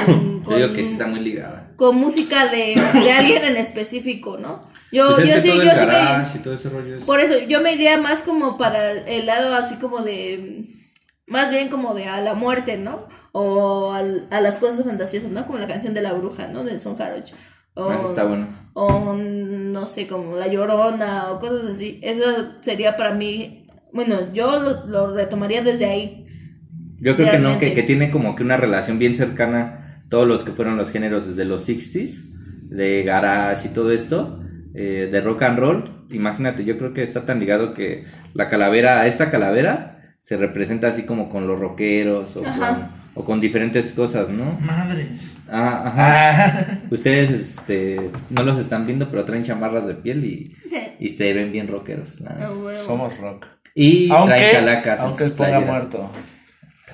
[0.44, 1.68] con, digo que sí está muy ligada.
[1.76, 4.62] con música de, de alguien en específico, ¿no?
[4.92, 7.20] Yo, Pues es yo sí, yo sí me, garage y todo ese rollo es- por
[7.22, 10.66] eso, yo me iría más como para el lado así como de.
[11.28, 13.08] Más bien como de a la muerte, ¿no?
[13.32, 15.46] O al- a las cosas fantasiosas, ¿no?
[15.48, 16.66] Como la canción de la bruja, ¿no?
[16.66, 17.36] De Son Jarocho.
[17.76, 18.48] O, Ah, Eso está bueno.
[18.74, 22.00] o no sé, como La Llorona o cosas así.
[22.04, 22.24] Eso
[22.62, 23.66] sería para mí.
[23.94, 26.28] Bueno, yo lo, lo retomaría desde ahí.
[27.00, 30.44] Yo creo que no, que, que tiene como que una relación bien cercana todos los
[30.44, 34.40] que fueron los géneros desde los 60s, de garage y todo esto,
[34.76, 36.06] eh, de rock and roll.
[36.12, 41.04] Imagínate, yo creo que está tan ligado que la calavera, esta calavera, se representa así
[41.04, 42.76] como con los rockeros o, Ajá.
[42.76, 44.58] con, o con diferentes cosas, ¿no?
[44.62, 45.34] Madres.
[45.50, 46.68] Ah, ajá.
[46.90, 50.56] Ustedes este, no los están viendo, pero traen chamarras de piel y,
[51.00, 52.22] y se ven bien rockeros.
[52.28, 52.50] Ah.
[52.86, 53.46] Somos rock.
[53.76, 55.00] Y Aunque, traen calacas.
[55.02, 56.12] aunque ponga muerto.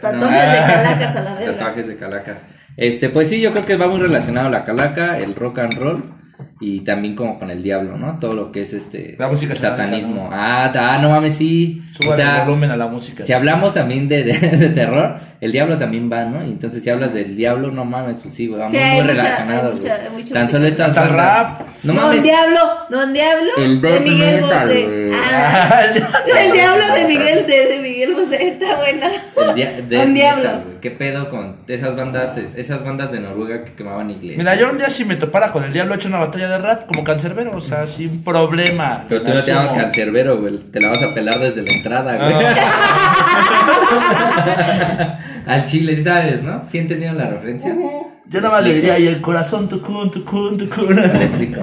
[0.02, 1.54] Tatuajes de calacas a la verga.
[1.54, 2.42] Tatuajes de calacas.
[2.78, 6.17] Este, pues sí, yo creo que va muy relacionado la calaca, el rock and roll
[6.60, 8.18] y también como con el diablo, ¿no?
[8.20, 10.30] Todo lo que es este La música satanismo.
[10.34, 11.84] Ah, ah, no mames, sí.
[11.96, 13.26] Suba o sea, el volumen a la música.
[13.26, 16.44] si hablamos también de, de, de terror, el diablo también va, ¿no?
[16.44, 19.02] Y entonces si hablas del diablo, no mames, pues sí, va Sí, muy, hay muy
[19.14, 19.70] mucha- relacionado.
[19.70, 20.08] hay mucha- güey.
[20.08, 21.62] hay mucha Tan solo estas Hasta rap.
[21.84, 22.24] No Don mames.
[22.24, 25.12] Diablo, Don Diablo El de death Miguel metal, Bosé.
[25.34, 25.82] Ah,
[26.46, 29.08] el Diablo de Miguel de, de Miguel Bosé está buena.
[29.50, 30.44] El dia- Don Diablo.
[30.44, 30.82] metal, güey.
[30.82, 34.38] ¿Qué pedo con esas bandas, es- esas bandas de Noruega que quemaban iglesias?
[34.38, 36.58] Mira, yo un día si me topara con el diablo he hecho una batalla de
[36.60, 39.06] rap como cancerbero, o sea, sin problema.
[39.10, 40.58] Pero tú no te llamas cancerbero, güey.
[40.58, 42.48] Te la vas a pelar desde la entrada, güey.
[45.48, 46.62] Al chile, ¿sí ¿sabes, no?
[46.68, 47.74] ¿Sí entendieron la referencia?
[48.30, 50.94] Yo nada más le diría, y el corazón tucún, tucún, tucún.
[50.96, 51.62] ¿Me explico?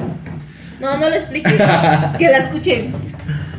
[0.81, 1.53] No, no lo expliques.
[2.19, 2.93] que la escuchen.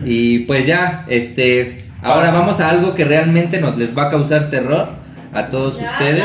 [0.03, 1.83] Y pues ya, este.
[2.01, 4.89] Ahora vamos a algo que realmente nos les va a causar terror
[5.35, 6.23] a todos ustedes.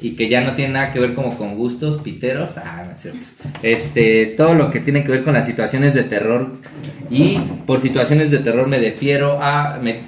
[0.00, 2.56] Y que ya no tiene nada que ver como con gustos piteros.
[2.56, 3.26] Ah, no es cierto.
[3.62, 6.52] Este, todo lo que tiene que ver con las situaciones de terror.
[7.10, 9.78] Y por situaciones de terror me refiero a.
[9.82, 10.00] Me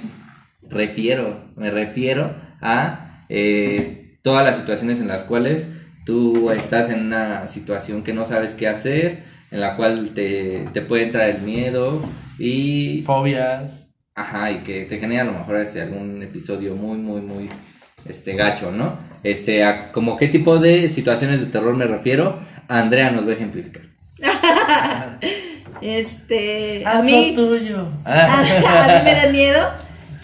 [0.69, 1.43] refiero.
[1.57, 5.67] Me refiero a eh, todas las situaciones en las cuales
[6.05, 9.23] tú estás en una situación que no sabes qué hacer.
[9.51, 12.01] En la cual te, te puede entrar el miedo.
[12.39, 13.89] Y Fobias.
[14.15, 17.49] Ajá, y que te genera a lo mejor este, algún episodio muy, muy, muy
[18.07, 18.93] este, gacho, ¿no?
[19.23, 23.33] Este, a como qué tipo de situaciones de terror me refiero, Andrea nos va a
[23.33, 23.83] ejemplificar.
[25.81, 27.87] Este, a Haz lo mí, tuyo.
[28.05, 29.67] a, a mí me da miedo.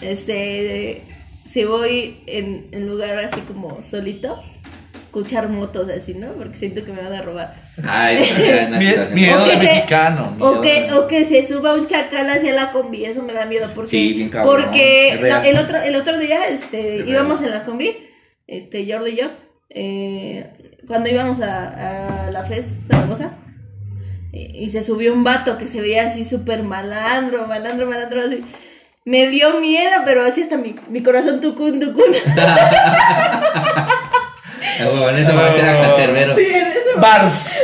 [0.00, 1.02] Este,
[1.42, 4.40] si voy en un lugar así como solito,
[4.98, 6.28] escuchar motos así, ¿no?
[6.32, 7.67] Porque siento que me van a robar.
[7.86, 8.16] Ay,
[9.14, 10.34] miedo O que de se- mexicano.
[10.40, 13.46] O Miedo, que, o que se suba un chacal hacia la combi, eso me da
[13.46, 17.40] miedo porque Sí, bien cabrón, porque no, el otro el otro día este Es íbamos
[17.42, 17.96] en la combi,
[18.46, 19.26] este Jordi y yo,
[19.70, 20.46] eh,
[20.86, 23.30] cuando íbamos a, a la FES Zaragoza
[24.32, 28.42] y, y se subió un vato que se veía así súper malandro, malandro, malandro así.
[29.04, 32.04] Me dio miedo, pero así hasta mi, mi corazón tucun, tucun.
[34.80, 36.36] Ah, bueno, en ese momento era cancerbero.
[36.36, 37.58] Sí, en ese Bars.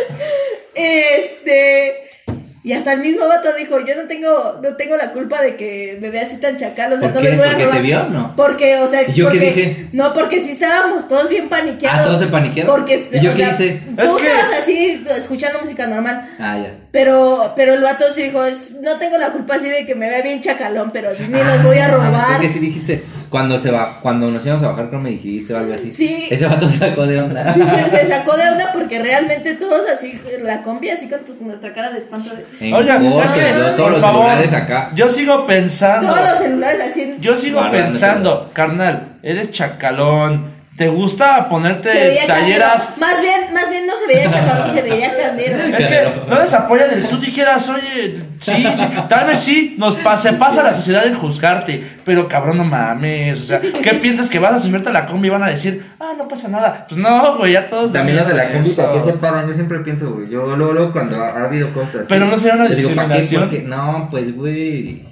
[2.65, 2.71] Este.
[2.71, 5.97] Y hasta el mismo vato dijo, yo no tengo, no tengo la culpa de que
[6.03, 7.31] me vea así tan chacal, o sea, ¿Por no qué?
[7.31, 7.83] me voy a ¿Porque te robar.
[7.83, 8.03] vio?
[8.11, 8.37] No.
[8.37, 9.89] Porque, o sea, ¿Y yo qué dije?
[9.93, 12.01] No, porque si estábamos todos bien paniqueados.
[12.03, 12.77] Ah, ¿todos se paniquearon?
[12.77, 13.81] Porque, ¿Y yo o qué sea, hice?
[13.97, 16.29] Tú Es que- estabas así, escuchando música normal.
[16.39, 16.75] Ah, ya.
[16.93, 20.09] Pero, pero el vato sí dijo, "Es- no tengo la culpa así de que me
[20.09, 22.41] vea bien chacalón, pero así ni los voy a Ah, robar.
[22.41, 25.55] Que sí dijiste, cuando se va, cuando nos íbamos a bajar, creo que me dijiste
[25.55, 25.91] o algo así.
[25.91, 26.29] Sí.
[26.31, 27.53] Ese vato se sacó de onda.
[27.53, 31.37] Sí, se, se sacó de onda porque realmente todos así, la combi así con tu-
[31.45, 32.31] nuestra cara de espanto.
[32.33, 34.91] de- Corto, es que, todos por los favor, celulares acá.
[34.95, 36.07] Yo sigo pensando.
[36.07, 37.17] Todos los celulares así.
[37.21, 40.54] Yo sigo pensando, carnal, eres chacalón.
[40.77, 42.87] ¿Te gusta ponerte se veía talleras?
[42.87, 43.01] candero.
[43.13, 45.57] Más bien, más bien no se veía chacalón, se veía candero.
[45.79, 49.95] Es que no les apoyan el tú dijeras, oye, sí, sí, tal vez sí, nos
[49.95, 54.29] pa- se pasa la sociedad en juzgarte, pero cabrón, no mames, o sea, ¿qué piensas
[54.29, 56.87] que vas a subirte a la combi y van a decir, ah, no pasa nada?
[56.89, 58.71] Pues no, güey, ya todos También los de la combi.
[58.71, 59.47] ¿para qué se paran?
[59.47, 60.29] Yo siempre pienso, güey.
[60.29, 62.07] Yo luego, luego cuando ha, ha habido cosas.
[62.09, 63.21] Pero no será una les digo, ¿para qué?
[63.21, 63.49] discriminación.
[63.49, 65.05] Porque- No, pues, güey.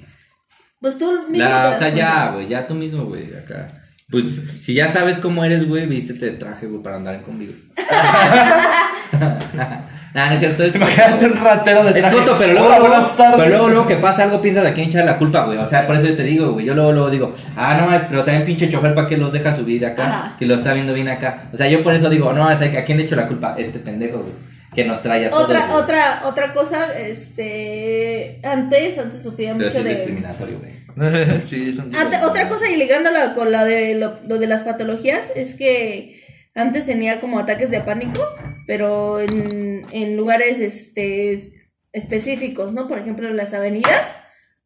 [0.80, 1.48] Pues tú mismo.
[1.48, 3.78] La- o sea, ya, güey, ya tú mismo, güey, acá.
[4.12, 4.26] Pues,
[4.60, 7.48] si ya sabes cómo eres, güey, vístete de traje, güey, para andar en güey.
[10.14, 12.18] Nah, no es cierto, es Imagínate un ratero de Es traje.
[12.18, 13.36] coto, pero luego, Hola, luego, buenas tardes.
[13.38, 15.56] pero luego, luego que pasa algo, piensas a quién echar la culpa, güey.
[15.56, 16.66] O sea, por eso yo te digo, güey.
[16.66, 19.56] Yo luego, luego digo, ah, no, es- pero también pinche chofer, ¿para qué los deja
[19.56, 20.06] subir de acá?
[20.06, 20.36] Ajá.
[20.38, 21.44] Si lo está viendo bien acá.
[21.50, 23.54] O sea, yo por eso digo, no, o sea, ¿a quién le echo la culpa?
[23.56, 24.32] Este pendejo, güey.
[24.74, 25.44] Que nos trae a todos.
[25.44, 25.80] Otra, güey.
[25.82, 28.38] otra, otra cosa, este.
[28.42, 29.90] Antes, antes sufría Pero mucho es de.
[29.90, 30.72] discriminatorio, güey.
[31.46, 35.54] sí, Ante- otra cosa y ligándola con la de lo, lo de las patologías es
[35.54, 36.20] que
[36.54, 38.20] antes tenía como ataques de pánico,
[38.66, 41.52] pero en, en lugares este es-
[41.92, 42.88] específicos, ¿no?
[42.88, 44.14] Por ejemplo, en las avenidas,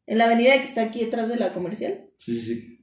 [0.07, 2.79] en la avenida que está aquí detrás de la comercial, Sí, sí, sí.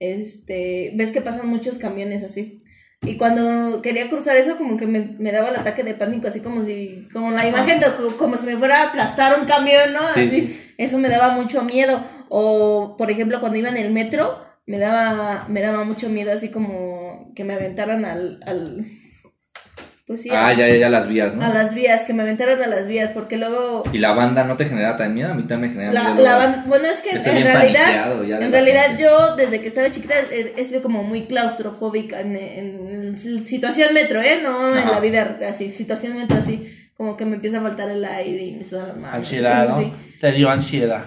[0.00, 2.58] este, ves que pasan muchos camiones así.
[3.02, 6.40] Y cuando quería cruzar eso, como que me, me daba el ataque de pánico, así
[6.40, 9.92] como si, como la imagen de co- como si me fuera a aplastar un camión,
[9.92, 10.00] ¿no?
[10.14, 10.72] Sí, Así, sí.
[10.78, 12.02] Eso me daba mucho miedo.
[12.28, 16.48] O, por ejemplo, cuando iba en el metro, me daba, me daba mucho miedo así
[16.50, 18.84] como que me aventaran al, al
[20.06, 21.44] pues sí, Ah, a, ya, ya, ya las vías, ¿no?
[21.44, 24.56] a las vías, que me aventaran a las vías, porque luego Y la banda no
[24.56, 26.24] te genera tan miedo, a mí también me genera la, miedo.
[26.24, 29.02] la bueno, es que Estoy en realidad, en realidad gente.
[29.02, 34.22] yo desde que estaba chiquita he, he sido como muy claustrofóbica en, en situación metro,
[34.22, 34.38] ¿eh?
[34.44, 38.04] No en la vida así, situación metro así, como que me empieza a faltar el
[38.04, 39.16] aire y me sudan las manos.
[39.16, 39.92] Ansiedad, ¿no?
[40.20, 41.04] Te dio ansiedad.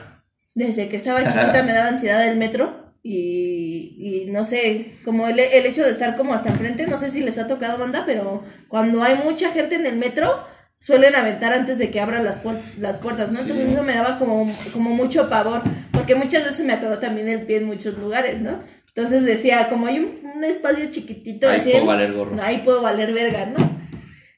[0.59, 5.39] Desde que estaba chiquita me daba ansiedad el metro y, y no sé, como el,
[5.39, 8.43] el hecho de estar como hasta enfrente, no sé si les ha tocado banda, pero
[8.67, 10.27] cuando hay mucha gente en el metro
[10.77, 13.39] suelen aventar antes de que abran las, puer- las puertas, ¿no?
[13.39, 15.61] Entonces eso me daba como, como mucho pavor,
[15.93, 18.59] porque muchas veces me atoró también el pie en muchos lugares, ¿no?
[18.87, 22.35] Entonces decía, como hay un, un espacio chiquitito, Ahí así, puedo valer gorro.
[22.43, 23.79] ahí puedo valer verga, ¿no?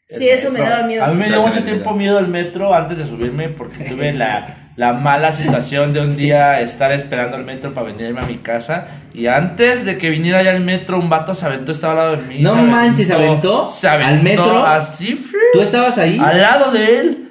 [0.07, 1.03] Sí, eso me daba miedo.
[1.03, 4.57] A mí me dio mucho tiempo miedo el metro antes de subirme porque tuve la,
[4.81, 8.87] la mala situación de un día estar esperando el metro para venirme a mi casa
[9.13, 12.15] y antes de que viniera ya el metro un vato se aventó, estaba al lado
[12.15, 12.41] de mí.
[12.41, 13.69] No se manches, ¿se aventó?
[13.69, 14.65] Se ¿Al aventó metro?
[14.65, 15.23] así,
[15.53, 16.17] ¿Tú estabas ahí?
[16.19, 17.27] al lado de él.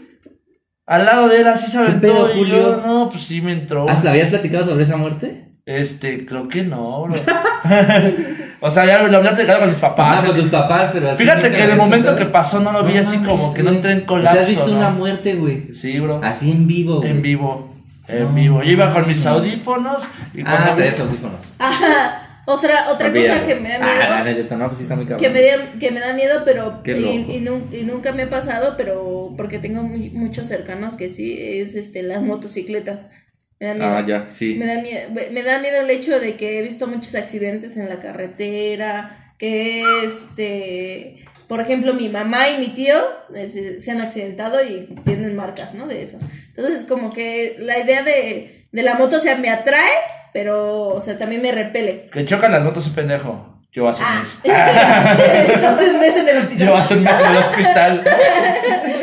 [0.87, 2.01] Al lado de él así se aventó.
[2.03, 2.57] pedo, y Julio?
[2.57, 3.89] yo, no, pues sí me entró.
[3.89, 5.49] ¿Has- ¿Habías platicado sobre esa muerte?
[5.67, 7.17] Este, creo que no, bro.
[8.61, 10.19] o sea, ya lo había platicado con mis papás.
[10.23, 12.85] Ah, con tus papás, pero así Fíjate que en el momento que pasó no lo
[12.85, 14.41] vi No así mames, como que no entré en colapso.
[14.41, 14.77] has visto ¿no?
[14.79, 15.75] una muerte, güey.
[15.75, 16.21] Sí, bro.
[16.23, 17.11] Así en vivo, güey.
[17.11, 17.73] En vivo.
[18.09, 18.63] En vivo.
[18.63, 21.41] Yo iba con mis audífonos y Ah, cuando traes audífonos.
[21.59, 22.27] Ajá.
[22.47, 24.27] Otra, otra cosa que me da Ah, miedo.
[24.31, 25.21] es cierto, no, pues sí está muy cabrón.
[25.21, 28.31] que me, da, que me da miedo, pero Qué y, y y nunca me ha
[28.31, 33.09] pasado, pero porque tengo muy- muchos cercanos que sí, es este las motocicletas.
[33.61, 33.91] Me da miedo.
[33.95, 34.55] Ah, ya, sí.
[34.55, 37.89] Me da, miedo, me da miedo el hecho de que he visto muchos accidentes en
[37.91, 42.95] la carretera, que este, por ejemplo, mi mamá y mi tío
[43.79, 45.87] se han accidentado y tienen marcas, ¿no?
[45.87, 46.19] De eso.
[46.49, 49.91] Entonces, como que la idea de, de la moto, o sea, me atrae,
[50.33, 52.09] pero, o sea, también me repele.
[52.13, 53.47] Que chocan las motos, un pendejo.
[53.73, 54.19] Yo hace un Ah.
[54.21, 54.41] mes.
[55.55, 56.67] Entonces me en el hospital.
[56.67, 58.05] Yo hace un mes en el hospital.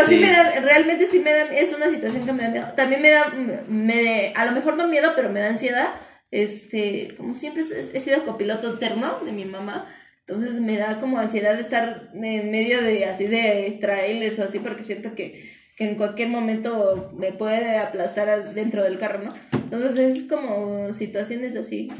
[0.00, 0.20] Pero sí, Sí.
[0.20, 2.66] me da, realmente sí me da, es una situación que me da miedo.
[2.76, 3.32] También me da,
[3.68, 5.88] me, a lo mejor no miedo, pero me da ansiedad.
[6.30, 9.86] Este, como siempre he, sido copiloto eterno de mi mamá,
[10.20, 14.60] entonces me da como ansiedad de estar en medio de así de trailers o así,
[14.60, 15.34] porque siento que,
[15.76, 19.32] que en cualquier momento me puede aplastar dentro del carro, ¿no?
[19.52, 21.90] Entonces es como situaciones así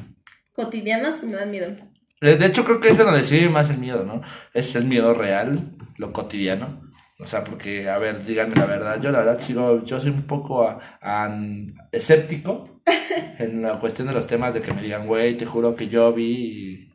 [0.52, 1.74] cotidianas que me dan miedo.
[2.20, 4.22] Eh, De hecho, creo que es de donde sí más el miedo, ¿no?
[4.54, 6.80] Es el miedo real, lo cotidiano.
[7.22, 9.00] O sea, porque, a ver, díganme la verdad.
[9.00, 12.64] Yo, la verdad, sigo, yo soy un poco a- an- escéptico
[13.38, 16.12] en la cuestión de los temas de que me digan, güey, te juro que yo
[16.12, 16.86] vi y.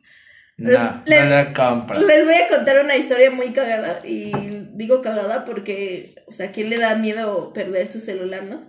[0.58, 2.00] No, Le- no la compro.
[2.00, 4.32] Les voy a contar una historia muy cagada y
[4.74, 8.62] digo cagada porque, o sea, ¿a quién le da miedo perder su celular, no?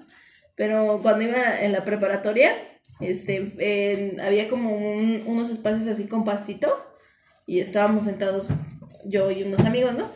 [0.56, 2.52] Pero cuando iba en la preparatoria,
[3.00, 6.78] este, en- había como un- unos espacios así con pastito
[7.46, 8.50] y estábamos sentados
[9.06, 10.12] yo y unos amigos, ¿no?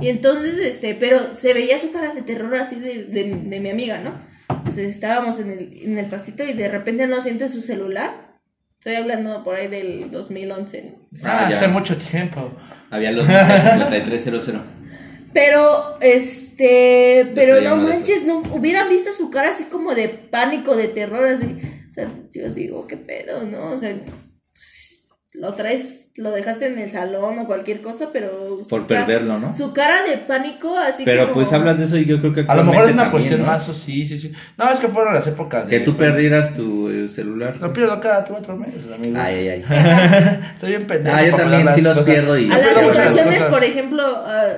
[0.00, 3.70] Y entonces, este, pero se veía su cara de terror así de, de, de mi
[3.70, 4.12] amiga, ¿no?
[4.48, 8.30] Entonces estábamos en el, en el pastito y de repente no siente su celular.
[8.70, 11.28] Estoy hablando por ahí del 2011, ¿no?
[11.28, 11.56] Ah, ya.
[11.56, 12.52] hace mucho tiempo.
[12.90, 14.62] Había los 5300.
[15.32, 20.88] Pero, este, pero no manches, no, hubieran visto su cara así como de pánico, de
[20.88, 21.56] terror, así.
[21.88, 23.70] O sea, yo digo, qué pedo, ¿no?
[23.70, 23.94] O sea,
[25.40, 28.62] lo traes, lo dejaste en el salón o cualquier cosa, pero...
[28.62, 29.50] su Por perderlo, ¿no?
[29.50, 31.34] Su cara de pánico, así Pero como...
[31.34, 33.40] pues hablas de eso y yo creo que A lo mejor es una también, cuestión
[33.40, 33.46] ¿no?
[33.46, 34.32] más, o sí, sí, sí.
[34.58, 35.70] No, es que fueron las épocas de.
[35.78, 37.56] Que tú perdieras tu eh, celular.
[37.58, 39.18] Lo pierdo cada cuatro meses, amigo.
[39.18, 40.40] Ay, ay, ay.
[40.54, 41.16] Estoy bien pendejo.
[41.16, 42.12] Ah, yo también perder sí los cosas.
[42.12, 44.52] pierdo y- A las situaciones, por ejemplo, ah,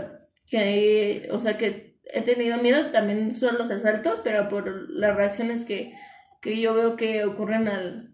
[0.50, 5.64] que, o sea, que he tenido miedo también son los asaltos, pero por las reacciones
[5.64, 5.92] que,
[6.40, 8.08] que yo veo que ocurren al,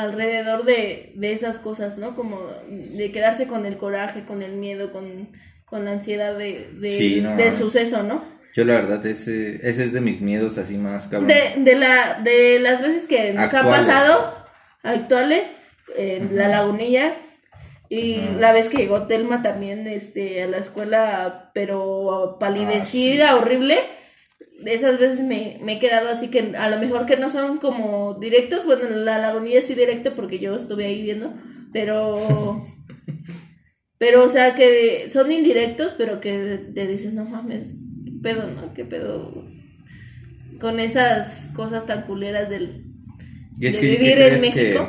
[0.00, 2.14] alrededor de, de esas cosas, ¿no?
[2.14, 5.28] Como de quedarse con el coraje, con el miedo, con,
[5.64, 8.22] con la ansiedad de, de- Sí, no del suceso, ¿no?
[8.54, 11.28] Yo la verdad, ese, ese es de mis miedos así más cabrón.
[11.28, 13.86] De, de, la, de las veces que nos Actuales.
[13.86, 14.34] ha pasado,
[14.82, 15.50] actuales,
[15.96, 17.12] en la lagunilla,
[17.88, 23.78] y la vez que llegó Telma también este, a la escuela, pero palidecida, horrible.
[24.62, 27.58] De esas veces me, me he quedado así que a lo mejor que no son
[27.58, 28.66] como directos.
[28.66, 31.32] Bueno, la lagunilla sí directo porque yo estuve ahí viendo.
[31.72, 32.16] Pero.
[33.98, 38.74] pero, o sea, que son indirectos, pero que te dices, no mames, qué pedo, ¿no?
[38.74, 39.44] ¿Qué pedo?
[40.60, 42.82] Con esas cosas tan culeras del,
[43.58, 44.88] Y es de que, ¿qué vivir en que México.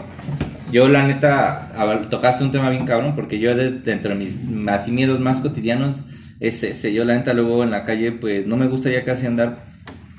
[0.72, 1.72] Yo, la neta,
[2.10, 4.38] tocaste un tema bien cabrón, porque yo, de, dentro de mis
[4.68, 6.04] así miedos más cotidianos,
[6.40, 6.94] es ese.
[6.94, 9.58] Yo, la neta, luego en la calle, pues no me gustaría casi andar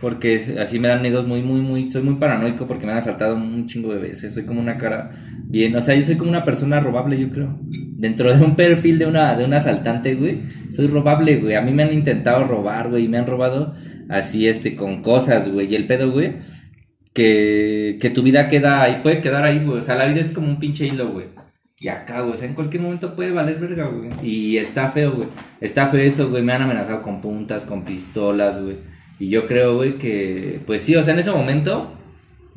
[0.01, 1.91] Porque así me dan miedos muy, muy, muy.
[1.91, 4.35] Soy muy paranoico porque me han asaltado un chingo de veces.
[4.35, 5.11] Soy como una cara
[5.45, 5.75] bien.
[5.77, 7.59] O sea, yo soy como una persona robable, yo creo.
[7.97, 10.43] Dentro de un perfil de una, de un asaltante, güey.
[10.71, 11.55] Soy robable, güey.
[11.55, 13.05] A mí me han intentado robar, güey.
[13.05, 13.75] Y me han robado
[14.09, 15.73] así, este, con cosas, güey.
[15.73, 16.35] Y el pedo, güey.
[17.13, 19.79] Que, que tu vida queda ahí, puede quedar ahí, güey.
[19.79, 21.27] O sea, la vida es como un pinche hilo, güey.
[21.81, 24.11] Y acá, güey, o sea, en cualquier momento puede valer verga, güey.
[24.23, 25.29] Y está feo, güey.
[25.61, 26.43] Está feo eso, güey.
[26.43, 28.79] Me han amenazado con puntas, con pistolas, güey.
[29.21, 31.93] Y yo creo, güey, que, pues sí, o sea, en ese momento,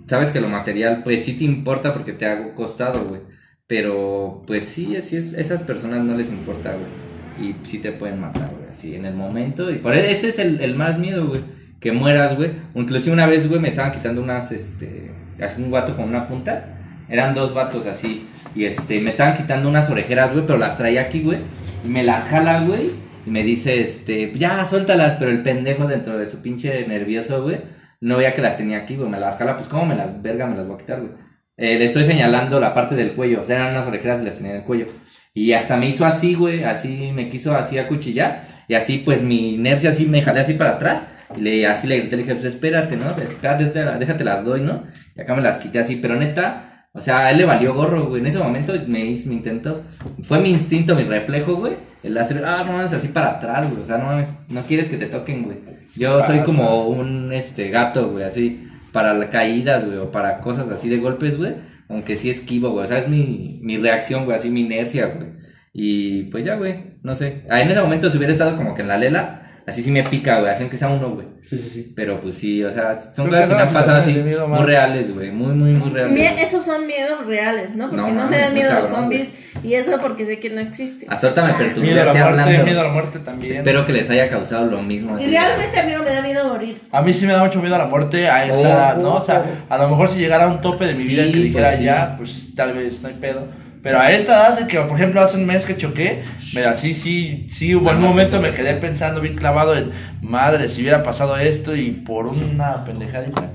[0.07, 3.21] sabes que lo material, pues sí te importa porque te hago costado, güey.
[3.67, 7.49] Pero, pues sí, así es, esas personas no les importa, güey.
[7.49, 9.71] Y sí te pueden matar, güey, así en el momento.
[9.71, 11.41] Y por e, ese es el, el más miedo, güey.
[11.79, 12.51] Que mueras, güey.
[12.75, 16.79] Inclusive una vez, güey, me estaban quitando unas, este, así un gato con una punta.
[17.07, 18.27] Eran dos vatos así.
[18.55, 21.39] Y este, me estaban quitando unas orejeras, güey, pero las traía aquí, güey.
[21.85, 22.91] Me las jala, güey.
[23.25, 25.15] Y me dice, este, ya, suéltalas.
[25.19, 27.57] Pero el pendejo dentro de su pinche nervioso, güey,
[28.01, 29.09] no veía que las tenía aquí, güey.
[29.09, 31.11] Me las jala, pues, ¿cómo me las, verga, me las voy a quitar, güey?
[31.57, 33.41] Eh, le estoy señalando la parte del cuello.
[33.41, 34.87] O sea, eran unas orejeras y las tenía en el cuello.
[35.33, 38.43] Y hasta me hizo así, güey, así, me quiso así acuchillar.
[38.67, 41.03] Y así, pues, mi inercia así me jalé así para atrás.
[41.37, 43.09] Y le, así le grité, le dije, pues, espérate, ¿no?
[43.11, 43.65] Espérate,
[43.99, 44.83] déjate las doy, ¿no?
[45.15, 45.95] Y acá me las quité así.
[45.95, 48.21] Pero neta, o sea, a él le valió gorro, güey.
[48.21, 49.83] En ese momento me, hizo, me intentó.
[50.23, 51.73] Fue mi instinto, mi reflejo, güey.
[52.03, 53.81] El hacer, ah, no mames, así para atrás, güey.
[53.81, 55.57] O sea, no mames, no quieres que te toquen, güey.
[55.95, 58.67] Yo soy como un este gato, güey, así.
[58.91, 61.55] Para caídas, güey, o para cosas así de golpes, güey.
[61.87, 62.83] Aunque sí esquivo, güey.
[62.83, 65.29] O sea, es mi, mi reacción, güey, así mi inercia, güey.
[65.73, 67.43] Y pues ya, güey, no sé.
[67.49, 70.03] Ah, en ese momento si hubiera estado como que en la lela, así sí me
[70.03, 71.27] pica, güey, así aunque sea uno, güey.
[71.43, 71.93] Sí, sí, sí.
[71.95, 74.19] Pero pues sí, o sea, son Creo cosas que que me han pasado sí, así,
[74.39, 74.61] muy más.
[74.65, 75.31] reales, güey.
[75.31, 76.17] Muy, muy, muy reales.
[76.17, 77.89] Mie- esos son miedos reales, ¿no?
[77.89, 79.31] Porque No no, me dan miedo muy los cabrón, zombies
[79.63, 81.05] y eso porque sé que no existe.
[81.09, 82.63] Hasta ahorita me perturbé Miedo a la muerte, hablando.
[82.65, 83.53] miedo a la muerte también.
[83.53, 85.19] Espero que les haya causado lo mismo.
[85.19, 86.77] Y realmente a mí no me da miedo morir.
[86.91, 89.15] A mí sí me da mucho miedo a la muerte a esta Oh, edad, ¿no?
[89.15, 89.73] O sea, oh.
[89.73, 91.67] a lo mejor si llegara a un tope de mi Sí, vida en que dijera
[91.67, 91.83] pues sí.
[91.83, 93.45] ya, pues tal vez no hay pedo.
[93.81, 96.23] Pero a esta edad de que, por ejemplo, hace un mes que choqué,
[96.53, 100.81] me así, sí, sí, hubo un momento me quedé pensando bien clavado en, madre, si
[100.81, 103.49] hubiera pasado esto y por una pendejadita,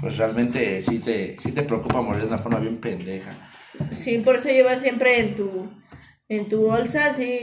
[0.00, 3.30] pues realmente sí te, sí te preocupa morir de una forma bien pendeja.
[3.90, 5.68] Sí, por eso llevas siempre en tu
[6.30, 7.40] en tu bolsa así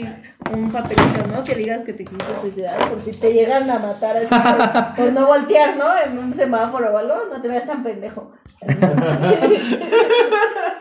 [0.53, 1.43] un papelito, ¿no?
[1.43, 5.11] Que digas que te quisiste suicidar por si te llegan a matar así por, por
[5.11, 5.85] no voltear, ¿no?
[6.05, 8.31] En un semáforo o algo, no te veas tan pendejo.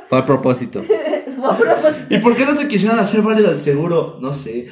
[0.08, 0.84] Fue a propósito.
[1.36, 2.06] Fue a propósito.
[2.14, 4.18] ¿Y por qué no te quisieran hacer válido el seguro?
[4.20, 4.68] No sé.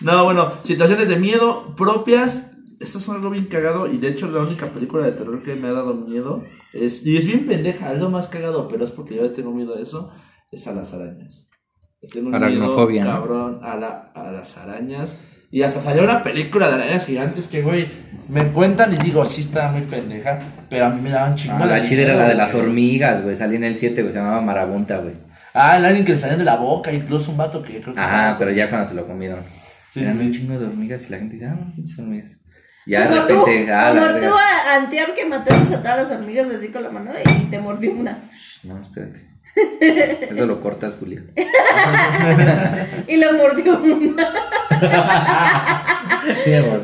[0.00, 2.52] no, bueno, situaciones de miedo propias.
[2.80, 3.92] Esto es algo bien cagado.
[3.92, 7.04] Y de hecho, la única película de terror que me ha dado miedo es.
[7.04, 9.80] Y es bien pendeja, es lo más cagado, pero es porque yo tengo miedo a
[9.80, 10.10] eso.
[10.50, 11.48] Es a las arañas.
[12.00, 12.30] Le tengo
[13.04, 13.20] ¿no?
[13.20, 15.16] cabrón, a, la, a las arañas.
[15.50, 17.88] Y hasta salió una película de arañas gigantes que, güey,
[18.28, 20.38] me cuentan y digo, sí, está muy pendeja.
[20.68, 23.34] Pero a mí me daban chingo Ah, la chida era la de las hormigas, güey.
[23.34, 24.12] Salí en el 7, güey.
[24.12, 25.14] Se llamaba Marabunta, güey.
[25.54, 28.00] Ah, el alguien que le salía de la boca, incluso un vato que creo que.
[28.00, 29.40] Ajá, estaba- pero ya cuando se lo comieron.
[29.90, 32.36] Sí, Eran sí, un chingo de hormigas y la gente dice, ah, pinches hormigas.
[32.88, 36.48] Ya de Como tú, ah, como tú a- antear que mataste a todas las hormigas
[36.48, 38.18] así con la mano y te mordió una.
[38.64, 39.20] No, espérate.
[40.30, 41.20] Eso lo cortas, Julio.
[43.06, 44.32] Y la mordió una.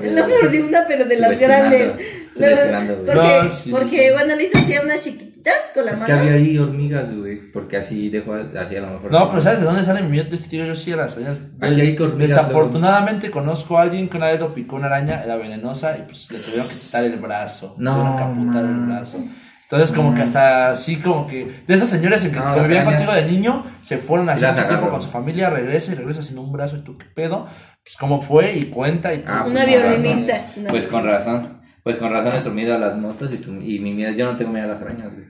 [0.02, 1.92] La mordió una, pero de las grandes.
[2.34, 5.00] Porque, porque bueno, le hizo así a unas
[5.44, 6.20] chiquititas con la Es que mano.
[6.22, 7.36] había ahí hormigas, güey.
[7.52, 9.10] Porque así dejó, así a lo mejor.
[9.12, 10.64] No, pero ¿sabes de dónde sale mi miedo de este tío?
[10.64, 11.40] Yo sí a las arañas.
[11.60, 15.36] Aquí hay hormigas, Desafortunadamente conozco a alguien que una vez lo picó una araña, era
[15.36, 17.74] venenosa y pues le tuvieron que quitar el brazo.
[17.78, 19.24] No, Tuvieron que amputar el brazo.
[19.64, 23.12] Entonces como que hasta así como que de esas señoras que No, las arañas- contigo
[23.12, 26.52] de niño, se fueron las mucho tiempo con su familia, regresa y regresa sin un
[26.52, 27.46] brazo y tú qué pedo.
[27.82, 29.34] Pues cómo fue y cuenta y todo.
[29.36, 30.60] Ah, Una con violinista, razón.
[30.62, 31.32] una Pues con violinista.
[31.32, 31.48] razón.
[31.82, 34.12] Pues con razón nuestro miedo a las motos y, tu, y mi miedo.
[34.12, 35.26] Yo no tengo miedo a las arañas, güey.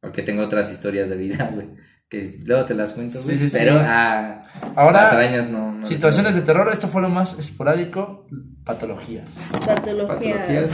[0.00, 1.66] Porque tengo otras historias de vida, güey.
[2.08, 3.38] Que luego te las cuento, Sí, güey.
[3.38, 3.56] sí, sí.
[3.58, 4.42] Pero ah,
[4.76, 5.72] Ahora, las arañas no.
[5.72, 8.26] no Situaciones de terror, esto fue lo más esporádico,
[8.64, 9.28] patologías.
[9.66, 10.36] Patología.
[10.36, 10.70] patologías.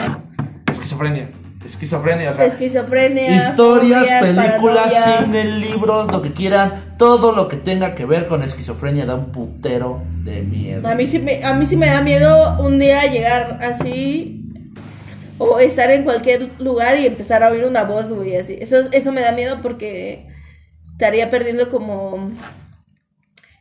[0.70, 1.31] Esquizofrenia.
[1.64, 3.35] Esquizofrenia, o sea, Esquizofrenia.
[3.37, 5.25] Historias, fobias, películas, paranoia.
[5.25, 9.33] cine, libros, lo que quieran, todo lo que tenga que ver con esquizofrenia da un
[9.33, 10.87] putero de miedo.
[10.87, 14.43] A mí, sí me, a mí sí me da miedo un día llegar así
[15.39, 18.57] o estar en cualquier lugar y empezar a oír una voz, güey, así.
[18.61, 20.26] Eso, eso me da miedo porque
[20.82, 22.30] estaría perdiendo como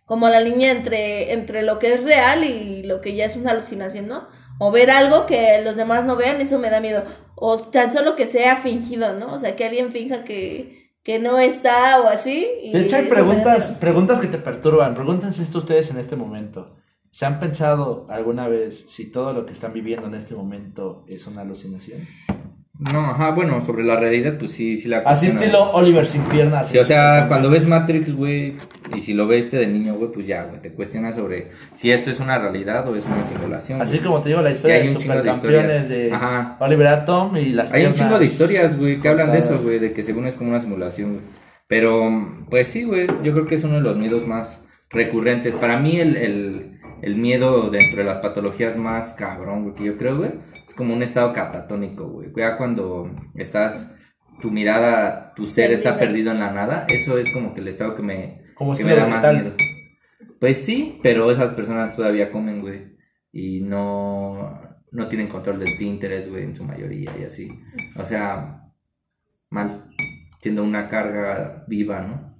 [0.05, 3.51] como la línea entre, entre lo que es real y lo que ya es una
[3.51, 4.28] alucinación, ¿no?
[4.59, 7.03] O ver algo que los demás no vean, eso me da miedo.
[7.36, 9.34] O tan solo que sea fingido, ¿no?
[9.34, 12.47] O sea, que alguien finja que, que no está o así.
[12.61, 14.93] y De hecho, hay preguntas, preguntas que te perturban.
[14.93, 16.65] Pregúntense esto ustedes en este momento.
[17.14, 21.28] ¿Se han pensado alguna vez si todo lo que están viviendo en este momento es
[21.28, 21.99] una alucinación?
[22.80, 26.70] No, ajá, bueno, sobre la realidad, pues sí, sí la Así estilo Oliver sin piernas.
[26.70, 28.55] Sí, o sea, cuando ves Matrix, güey,
[28.97, 31.91] y si lo ves este de niño, güey, pues ya, güey, te cuestionas sobre si
[31.91, 33.80] esto es una realidad o es una simulación.
[33.80, 35.89] Así como te digo la historia hay de un chingo de supercampeones historias.
[35.89, 36.57] de Ajá.
[36.61, 39.78] Oliver Atom y las Hay un chingo de historias, güey, que hablan de eso, güey,
[39.78, 41.22] de que según es como una simulación, güey.
[41.68, 45.55] Pero, pues sí, güey, yo creo que es uno de los miedos más recurrentes.
[45.55, 46.62] Para mí, el, el,
[47.04, 50.32] el miedo dentro de las patologías más cabrón, güey, que yo creo, güey,
[50.68, 52.30] es como un estado catatónico, güey.
[52.36, 53.93] Ya cuando estás,
[54.41, 57.95] tu mirada, tu ser está perdido en la nada, eso es como que el estado
[57.95, 59.51] que me, Como que si me da más miedo.
[60.39, 62.97] Pues sí, pero esas personas todavía comen, güey.
[63.32, 67.49] Y no, no tienen control de esfínteres, güey, en su mayoría y así.
[67.97, 68.68] O sea,
[69.49, 69.89] mal.
[70.41, 72.32] Siendo una carga viva, ¿no?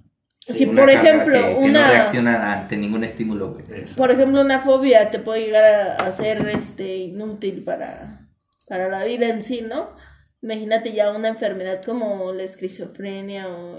[0.46, 3.64] Si por ejemplo, que, que una no reacciona ante ningún estímulo, güey.
[3.96, 8.28] Por ejemplo, una fobia te puede llegar a, a ser este inútil para,
[8.68, 9.96] para la vida en sí, ¿no?
[10.42, 13.78] Imagínate ya una enfermedad como la esquizofrenia o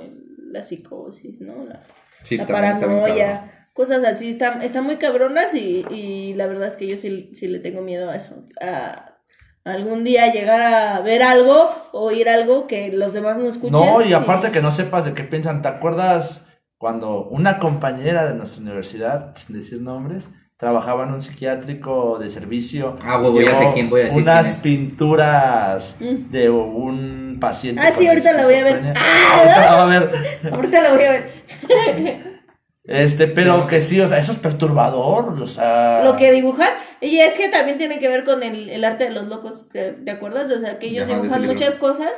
[0.51, 1.63] la psicosis, ¿no?
[1.63, 1.83] La,
[2.23, 6.75] Sí, la está paranoia, cosas así, están, están muy cabronas y, y la verdad es
[6.75, 8.43] que yo sí, sí le tengo miedo a eso.
[8.59, 9.11] A
[9.63, 13.73] algún día llegar a ver algo o oír algo que los demás no escuchen.
[13.73, 16.44] No, y aparte que no sepas de qué piensan, ¿te acuerdas
[16.77, 20.25] cuando una compañera de nuestra universidad, sin decir nombres,
[20.57, 22.95] trabajaba en un psiquiátrico de servicio?
[23.05, 24.61] Ah, huevo, ya sé quién voy a decir Unas quién es.
[24.61, 27.81] pinturas de un paciente.
[27.83, 28.75] Ah, sí, ahorita la voy a ver.
[28.77, 28.93] esquizofrenia.
[28.97, 30.53] Ah, Ahorita la va a ver.
[30.53, 32.35] Ahorita lo voy a ver.
[32.87, 36.03] Este, pero que sí, o sea, eso es perturbador, o sea.
[36.03, 36.69] Lo que dibujan.
[37.01, 40.11] Y es que también tiene que ver con el, el arte de los locos, ¿te
[40.11, 40.51] acuerdas?
[40.51, 42.11] O sea, que ellos dibujan muchas cosas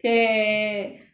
[0.00, 1.08] que,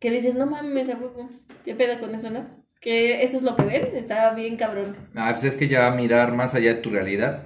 [0.00, 1.28] que dices, no mames, ¿a poco?
[1.64, 2.44] ¿Qué pedo con eso, no?
[2.80, 4.94] Que eso es lo que ven, está bien cabrón.
[5.14, 7.40] Ah, pues es que ya mirar más allá de tu realidad,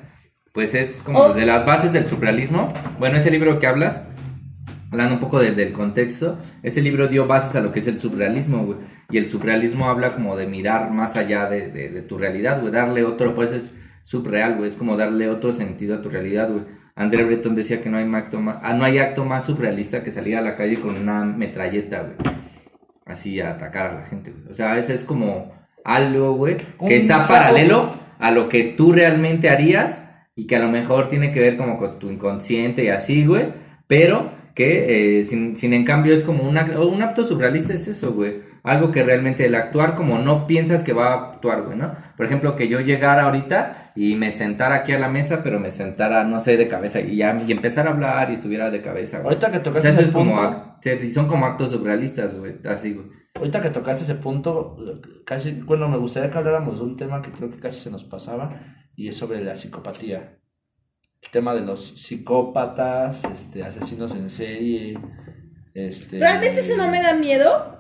[0.52, 1.32] pues es como Oh.
[1.34, 2.72] de las bases del surrealismo.
[2.98, 4.02] Bueno, ese libro que hablas,
[4.90, 8.00] hablando un poco del- del contexto, ese libro dio bases a lo que es el
[8.00, 8.78] surrealismo, güey.
[9.10, 12.72] Y el surrealismo habla como de mirar más allá de, de- de tu realidad, güey.
[12.72, 14.68] Darle otro, pues es subreal, güey.
[14.68, 16.62] Es como darle otro sentido a tu realidad, güey.
[16.96, 20.10] André Breton decía que no hay acto más, ah, no hay acto más surrealista que
[20.10, 22.16] salir a la calle con una metralleta, güey.
[23.08, 24.50] Así a atacar a la gente, güey.
[24.50, 25.52] O sea, ese es como
[25.84, 30.04] algo, güey, que está paralelo a lo que tú realmente harías
[30.36, 33.46] y que a lo mejor tiene que ver como con tu inconsciente y así, güey,
[33.86, 38.12] pero que eh, sin, sin en cambio es como una, un acto surrealista es eso,
[38.12, 41.94] güey, algo que realmente el actuar como no piensas que va a actuar, güey, ¿no?
[42.16, 45.70] Por ejemplo, que yo llegara ahorita y me sentara aquí a la mesa, pero me
[45.70, 49.20] sentara, no sé, de cabeza y ya y empezar a hablar y estuviera de cabeza,
[49.20, 49.34] güey.
[49.34, 52.56] Ahorita que O tocaste sea, ese es como, punto, y son como actos surrealistas, güey,
[52.66, 53.06] así, güey.
[53.36, 54.76] ahorita que tocaste ese punto,
[55.24, 58.04] casi, bueno, me gustaría que habláramos de un tema que creo que casi se nos
[58.04, 58.50] pasaba
[58.96, 60.28] y es sobre la psicopatía.
[61.22, 64.98] El tema de los psicópatas, este, asesinos en serie,
[65.74, 66.18] este...
[66.18, 67.77] Realmente eso no me da miedo,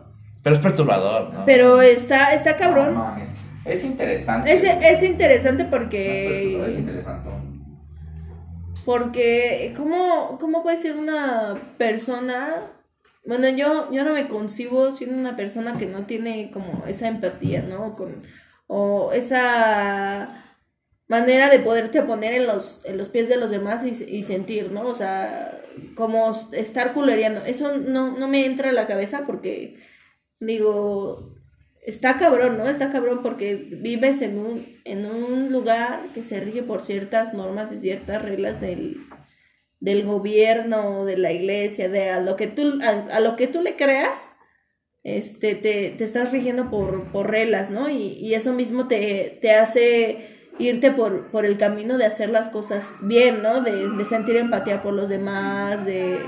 [0.48, 1.44] Pero es perturbador, ¿no?
[1.44, 2.94] pero está, está cabrón.
[2.94, 3.16] No.
[3.64, 4.52] Es interesante.
[4.52, 6.74] Es, es interesante Es porque...
[6.78, 7.28] interesante.
[8.86, 12.54] Porque, ¿cómo, ¿cómo puede ser una persona?
[13.26, 17.62] Bueno, yo, yo no me concibo siendo una persona que no tiene como esa empatía,
[17.68, 17.92] ¿no?
[17.92, 18.16] Con,
[18.66, 20.46] o esa
[21.08, 24.72] manera de poderte poner en los, en los pies de los demás y, y sentir,
[24.72, 24.86] ¿no?
[24.86, 25.58] O sea,
[25.94, 27.44] como estar culereando.
[27.44, 29.76] Eso no, no me entra a la cabeza porque,
[30.40, 31.18] digo,
[31.86, 32.68] está cabrón, ¿no?
[32.68, 37.72] Está cabrón porque vives en un, en un lugar que se rige por ciertas normas
[37.72, 38.96] y ciertas reglas del,
[39.80, 43.62] del gobierno, de la iglesia, de a lo que tú, a, a lo que tú
[43.62, 44.18] le creas,
[45.04, 47.88] este, te, te estás rigiendo por, por reglas, ¿no?
[47.88, 52.48] Y, y eso mismo te, te hace irte por, por el camino de hacer las
[52.48, 53.62] cosas bien, ¿no?
[53.62, 56.18] De, de sentir empatía por los demás, de,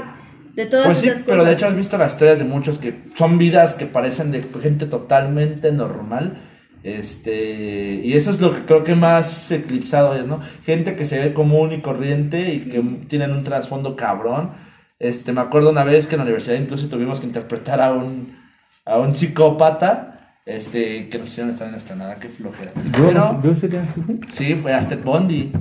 [0.55, 2.95] de todas Pues sí, esas pero de hecho has visto las historias de muchos que
[3.15, 6.43] son vidas que parecen de gente totalmente normal.
[6.83, 10.41] Este, y eso es lo que creo que más eclipsado es, ¿no?
[10.65, 14.51] Gente que se ve común y corriente y que tienen un trasfondo cabrón.
[14.99, 18.37] Este, me acuerdo una vez que en la universidad incluso tuvimos que interpretar a un,
[18.85, 20.07] a un psicópata.
[20.47, 22.73] Este, que nos hicieron estar en nuestra nada, qué flojera.
[22.93, 23.85] Pero, yo sería.
[24.33, 25.53] sí, fue a Ted Bundy.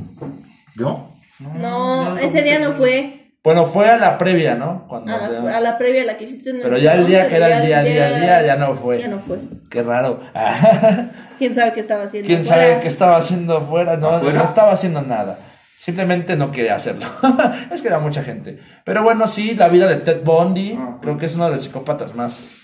[0.76, 1.12] ¿Yo?
[1.60, 3.19] No, ese día no fue.
[3.44, 4.86] Bueno, fue a la previa, ¿no?
[4.88, 7.08] Cuando A la, a la previa, a la que hiciste en el Pero ya el
[7.08, 9.00] día que era el ya día, día, día, ya no fue.
[9.00, 9.40] Ya no fue.
[9.70, 10.20] Qué raro.
[11.38, 12.28] ¿Quién sabe qué estaba haciendo?
[12.28, 12.64] ¿Quién afuera?
[12.68, 13.96] sabe qué estaba haciendo afuera?
[13.96, 14.38] No, ¿Afuera?
[14.40, 15.38] no estaba haciendo nada.
[15.78, 17.06] Simplemente no quería hacerlo.
[17.72, 18.60] es que era mucha gente.
[18.84, 20.78] Pero bueno, sí, la vida de Ted Bundy.
[20.78, 20.98] Ah.
[21.02, 22.58] Creo que es uno de los psicópatas más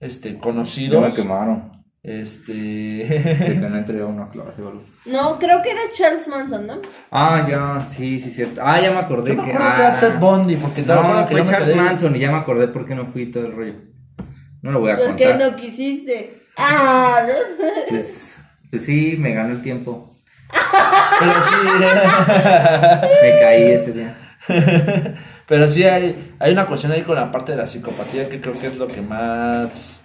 [0.00, 1.14] este, Yo me conocidos.
[1.14, 1.77] quemaron.
[2.08, 2.52] Este.
[2.52, 3.06] De
[3.54, 4.22] que no.
[5.06, 6.74] No, creo que era Charles Manson, ¿no?
[7.10, 8.62] Ah, ya, sí, sí, cierto.
[8.64, 9.50] Ah, ya me acordé Yo me que.
[9.52, 12.18] acuerdo que era ah, Ted Bundy, porque no, que fue me Charles quedé- Manson y
[12.20, 13.74] ya me acordé por qué no fui todo el rollo.
[14.62, 15.50] No lo voy a ¿Por qué contar.
[15.52, 16.42] no quisiste?
[16.56, 17.34] Ah, ¿no?
[17.90, 18.38] Pues,
[18.70, 20.10] pues sí, me ganó el tiempo.
[21.20, 21.68] Pero sí.
[23.22, 24.16] Me caí ese día.
[25.46, 28.52] Pero sí hay, hay una cuestión ahí con la parte de la psicopatía que creo
[28.58, 29.97] que es lo que más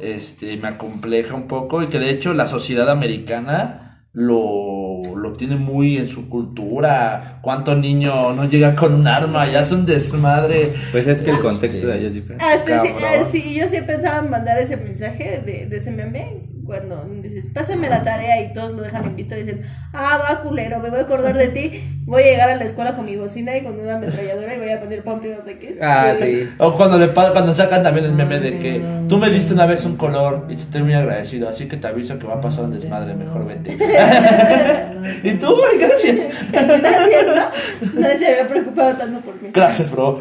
[0.00, 3.82] este, me acompleja un poco y que de hecho la sociedad americana
[4.12, 7.38] lo, lo tiene muy en su cultura.
[7.42, 9.46] ¿Cuánto niño no llega con un arma?
[9.46, 10.72] Ya es un desmadre.
[10.90, 12.44] Pues es que el contexto de allá es diferente.
[12.44, 13.20] Hasta sí, Cabrón.
[13.20, 17.46] eh, sí, yo sí pensaba en mandar ese mensaje de, de ese meme cuando dices,
[17.52, 19.62] pásame la tarea y todos lo dejan en vista y dicen,
[19.92, 22.94] ah, va culero, me voy a acordar de ti, voy a llegar a la escuela
[22.94, 25.78] con mi bocina y con una ametralladora y voy a poner pampi no sé qué.
[25.80, 26.48] Ah, sí.
[26.58, 29.84] O cuando le cuando sacan también el meme de que tú me diste una vez
[29.84, 32.64] un color y te estoy muy agradecido, así que te aviso que va a pasar
[32.64, 33.72] un desmadre, mejor vete.
[35.22, 36.16] y tú, güey, gracias.
[36.52, 38.00] Gracias, ¿no?
[38.00, 39.50] Nadie se había preocupado tanto por mí.
[39.52, 40.18] Gracias, bro.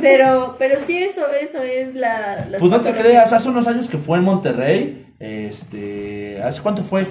[0.00, 2.46] Pero, pero sí, eso, eso es la...
[2.50, 6.82] las Pues no te creas, hace unos años que fue en Monterrey, este, ¿hace cuánto
[6.82, 7.06] fue?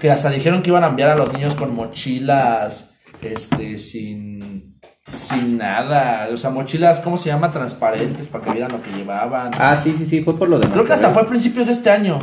[0.00, 4.76] Que hasta dijeron que iban a enviar a los niños con mochilas, este, sin,
[5.06, 7.50] sin nada, o sea, mochilas, ¿cómo se llama?
[7.50, 9.50] Transparentes para que vieran lo que llevaban.
[9.58, 11.72] Ah, sí, sí, sí, fue por lo de Creo que hasta fue a principios de
[11.72, 12.18] este año.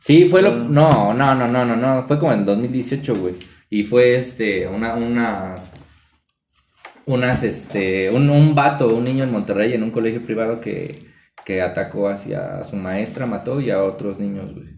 [0.00, 0.56] Sí, fue lo.
[0.56, 2.04] No, no, no, no, no, no.
[2.08, 3.34] Fue como en 2018, güey.
[3.70, 5.70] Y fue este, una, unas.
[7.06, 8.10] Unas, este.
[8.10, 11.11] Un, un vato, un niño en Monterrey en un colegio privado que,
[11.44, 14.68] que atacó hacia a su maestra, mató y a otros niños, güey.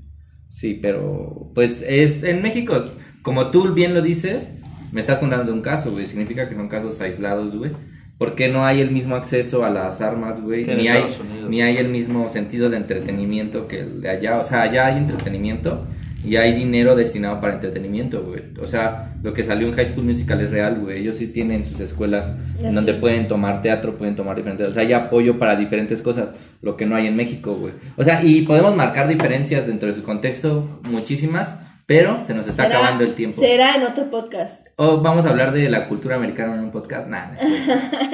[0.50, 1.50] Sí, pero.
[1.54, 2.22] Pues es.
[2.22, 2.84] En México,
[3.22, 4.50] como tú bien lo dices,
[4.92, 6.06] me estás contando un caso, güey.
[6.06, 7.70] Significa que son casos aislados, güey.
[8.18, 10.64] Porque no hay el mismo acceso a las armas, güey.
[10.64, 11.04] Ni hay,
[11.48, 14.38] ni hay el mismo sentido de entretenimiento que el de allá.
[14.38, 15.84] O sea, allá hay entretenimiento
[16.24, 18.42] y hay dinero destinado para entretenimiento, güey.
[18.60, 21.00] O sea, lo que salió en High School Musical es real, güey.
[21.00, 22.74] Ellos sí tienen sus escuelas en Así.
[22.74, 24.68] donde pueden tomar teatro, pueden tomar diferentes.
[24.68, 26.28] O sea, hay apoyo para diferentes cosas,
[26.62, 27.74] lo que no hay en México, güey.
[27.96, 31.56] O sea, y podemos marcar diferencias dentro de su contexto, muchísimas,
[31.86, 33.40] pero se nos está acabando el tiempo.
[33.40, 34.68] Será en otro podcast.
[34.76, 37.08] O vamos a hablar de la cultura americana en un podcast.
[37.08, 37.44] Cierto.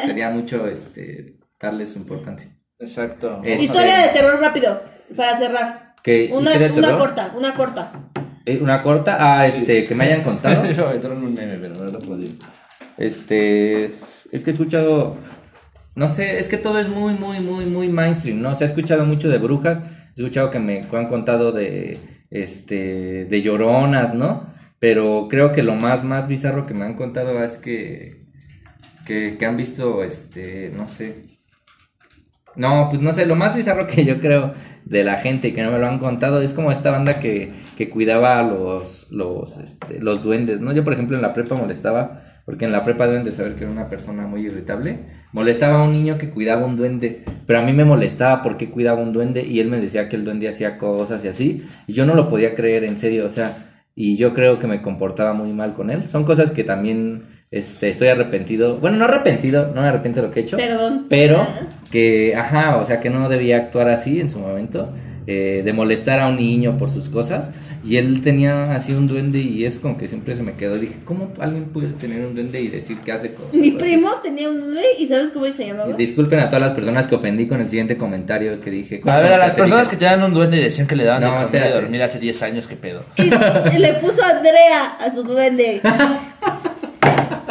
[0.06, 2.50] sería mucho este darles su importancia.
[2.80, 3.40] Exacto.
[3.44, 4.80] Historia de terror rápido,
[5.14, 5.89] para cerrar.
[6.02, 6.30] ¿Qué?
[6.32, 7.92] Una, historia de una corta, una corta.
[8.46, 10.70] Eh, Una corta, ah, este, que me hayan contado.
[10.72, 12.32] Yo entró en un meme, pero no lo digo.
[12.96, 13.84] Este,
[14.32, 15.16] es que he escuchado,
[15.94, 18.50] no sé, es que todo es muy, muy, muy, muy mainstream, ¿no?
[18.50, 19.82] O sea, he escuchado mucho de brujas,
[20.16, 21.98] he escuchado que me han contado de,
[22.30, 24.50] este, de lloronas, ¿no?
[24.78, 28.22] Pero creo que lo más, más bizarro que me han contado es que,
[29.06, 31.29] que, que han visto, este, no sé.
[32.60, 34.52] No, pues no sé, lo más bizarro que yo creo
[34.84, 37.50] de la gente y que no me lo han contado es como esta banda que,
[37.78, 40.70] que cuidaba a los, los, este, los duendes, ¿no?
[40.70, 43.64] Yo, por ejemplo, en la prepa molestaba, porque en la prepa deben de saber que
[43.64, 44.98] era una persona muy irritable,
[45.32, 49.00] molestaba a un niño que cuidaba un duende, pero a mí me molestaba porque cuidaba
[49.00, 52.04] un duende y él me decía que el duende hacía cosas y así, y yo
[52.04, 53.56] no lo podía creer en serio, o sea,
[53.94, 56.08] y yo creo que me comportaba muy mal con él.
[56.08, 60.32] Son cosas que también este, estoy arrepentido, bueno, no arrepentido, no me arrepiento de lo
[60.32, 61.06] que he hecho, Perdón.
[61.08, 61.44] pero
[61.90, 64.92] que, ajá, o sea, que no debía actuar así en su momento,
[65.26, 67.50] eh, de molestar a un niño por sus cosas.
[67.84, 70.76] Y él tenía así un duende y eso como que siempre se me quedó.
[70.78, 73.54] Dije, ¿cómo alguien puede tener un duende y decir que hace cosas?
[73.54, 73.76] Mi así?
[73.78, 75.92] primo tenía un duende y ¿sabes cómo se llamaba?
[75.94, 79.00] Disculpen a todas las personas que ofendí con el siguiente comentario que dije.
[79.06, 81.22] A ver, a las personas que dije, tenían un duende y decían que le daban
[81.22, 81.72] No, de espérate.
[81.74, 83.02] dormir hace 10 años, ¿qué pedo?
[83.16, 83.22] Y,
[83.76, 85.80] y le puso Andrea a su duende.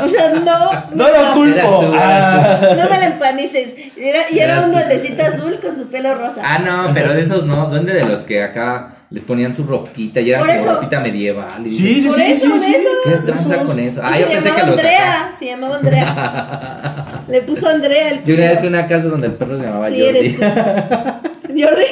[0.03, 0.71] O sea, no.
[0.95, 1.79] No lo culpo.
[1.81, 2.59] tú, Ah.
[2.75, 3.73] No me la empanices.
[3.97, 6.41] Y era, y era Eras un duendecito azul con su pelo rosa.
[6.43, 10.21] Ah, no, pero de esos no, duende de los que acá les ponían su ropita
[10.21, 10.73] y era Por como eso.
[10.75, 11.65] ropita medieval.
[11.65, 12.87] y Sí, sí, Por sí, eso, sí, sí.
[13.05, 14.01] ¿Qué tranza con eso?
[14.01, 15.31] Y Ah, se yo pensé que llamaba los Andrea.
[15.37, 17.05] Se llamaba Andrea.
[17.27, 18.77] Le puso Andrea el Yo una vez fui culo.
[18.77, 20.17] a una casa donde el perro se llamaba Sí, Jordi.
[20.19, 20.41] eres tú.
[21.63, 21.85] Jordi.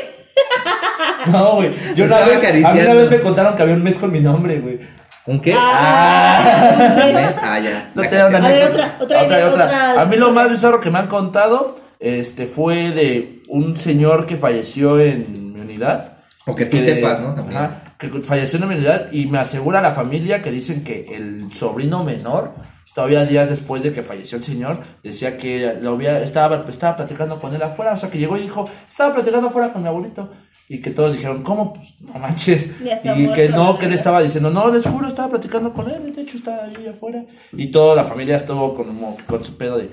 [1.32, 1.70] No, güey.
[1.96, 4.12] Yo una Estaba vez, a mí una vez me contaron que había un mes con
[4.12, 4.80] mi nombre, güey.
[5.28, 5.54] ¿Un qué?
[5.56, 7.36] Ah, ¿Un mes?
[7.42, 7.92] Ah, ya.
[7.94, 8.96] No te da una A ver, anécdota.
[9.00, 12.92] otra- otra idea, otra- A mí lo más bizarro que me han contado este, fue
[12.92, 16.14] de un señor que falleció en mi unidad.
[16.46, 17.34] O que tú Que- sepas, ¿no?
[17.36, 17.58] También.
[17.58, 21.52] Ajá, que falleció en mi unidad y me asegura la familia que dicen que el
[21.54, 22.52] sobrino menor,
[22.98, 27.40] todavía días después de que falleció el señor, decía que lo había, estaba, estaba platicando
[27.40, 27.94] con él afuera.
[27.94, 30.32] O sea, que llegó y dijo, estaba platicando afuera con mi abuelito.
[30.68, 31.74] Y que todos dijeron, ¿cómo?
[31.74, 32.72] Pues no manches.
[32.82, 33.78] Y que muerto, no, ¿no?
[33.78, 36.88] que él estaba diciendo, no, les juro, estaba platicando con él, de hecho está ahí
[36.88, 37.24] afuera.
[37.52, 39.92] Y toda la familia estuvo como con su pedo de,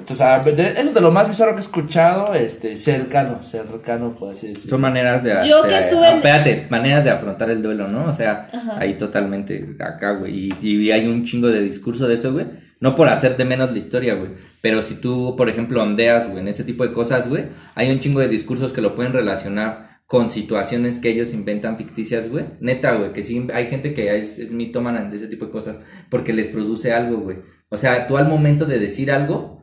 [0.00, 4.14] Entonces, ah, de- eso es de lo más bizarro que he escuchado, este, cercano, cercano,
[4.14, 4.70] por así decirlo.
[4.70, 5.34] Son maneras de...
[5.48, 8.04] Yo que estuve en- Espérate, maneras de afrontar el duelo, ¿no?
[8.06, 8.78] O sea, Ajá.
[8.80, 10.50] ahí totalmente acá, güey.
[10.60, 12.46] Y, y hay un chingo de discurso de eso, güey.
[12.80, 14.30] No por hacer de menos la historia, güey.
[14.62, 17.44] Pero si tú, por ejemplo, ondeas, güey, en ese tipo de cosas, güey,
[17.74, 22.28] hay un chingo de discursos que lo pueden relacionar con situaciones que ellos inventan ficticias,
[22.30, 22.46] güey.
[22.60, 25.80] Neta, güey, que sí, hay gente que es, es mitómana de ese tipo de cosas
[26.08, 27.36] porque les produce algo, güey.
[27.68, 29.59] O sea, tú al momento de decir algo,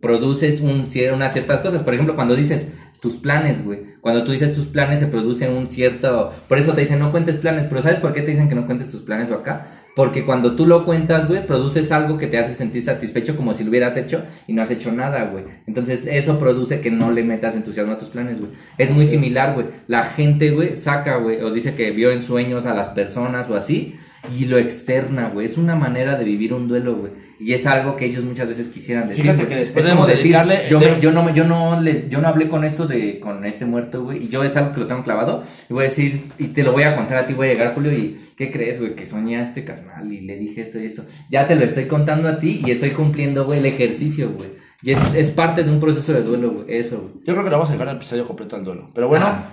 [0.00, 1.82] produces un, unas ciertas cosas.
[1.82, 2.68] Por ejemplo, cuando dices
[3.00, 3.80] tus planes, güey.
[4.00, 6.32] Cuando tú dices tus planes se produce un cierto...
[6.48, 8.66] Por eso te dicen no cuentes planes, pero ¿sabes por qué te dicen que no
[8.66, 9.66] cuentes tus planes o acá?
[9.96, 13.64] Porque cuando tú lo cuentas, güey, produces algo que te hace sentir satisfecho como si
[13.64, 15.44] lo hubieras hecho y no has hecho nada, güey.
[15.66, 18.52] Entonces eso produce que no le metas entusiasmo a tus planes, güey.
[18.78, 19.66] Es muy similar, güey.
[19.88, 23.56] La gente, güey, saca, güey, o dice que vio en sueños a las personas o
[23.56, 23.98] así.
[24.38, 25.46] Y lo externa, güey.
[25.46, 27.12] Es una manera de vivir un duelo, güey.
[27.40, 29.22] Y es algo que ellos muchas veces quisieran decir.
[29.22, 30.36] Fíjate que después es como de decir,
[30.68, 33.18] yo, de- me- yo no me- yo no le, yo no hablé con esto de,
[33.18, 34.24] con este muerto, güey.
[34.24, 35.42] Y yo es algo que lo tengo clavado.
[35.70, 37.74] Y voy a decir, y te lo voy a contar a ti, voy a llegar,
[37.74, 38.94] Julio, y ¿qué crees, güey?
[38.94, 41.02] Que soñaste, carnal, y le dije esto y esto.
[41.30, 44.50] Ya te lo estoy contando a ti y estoy cumpliendo, güey, el ejercicio, güey.
[44.82, 46.66] Y es, es parte de un proceso de duelo, güey.
[46.78, 47.24] Eso, güey.
[47.24, 48.90] Yo creo que le vamos a dejar el episodio completo al duelo.
[48.94, 49.44] Pero bueno, Ah.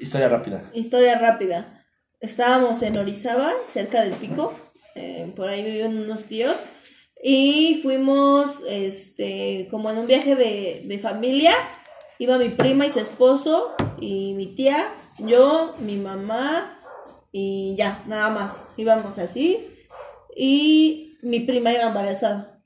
[0.00, 0.64] historia rápida.
[0.74, 1.79] Historia rápida.
[2.20, 4.52] Estábamos en Orizaba, cerca del pico.
[4.94, 6.56] eh, por ahí vivían unos tíos.
[7.22, 11.54] Y fuimos, este, como en un viaje de, de familia.
[12.18, 14.86] Iba mi prima y su esposo, y mi tía,
[15.18, 16.78] yo, mi mamá,
[17.32, 18.66] y ya, nada más.
[18.76, 19.66] Íbamos así.
[20.36, 22.62] Y mi prima iba embarazada.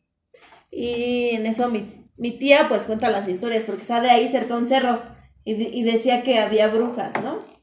[0.70, 1.84] Y en eso mi,
[2.16, 5.00] mi tía pues cuenta las historias porque está de ahí cerca un cerro
[5.44, 7.53] y, y decía que había brujas, ¿no?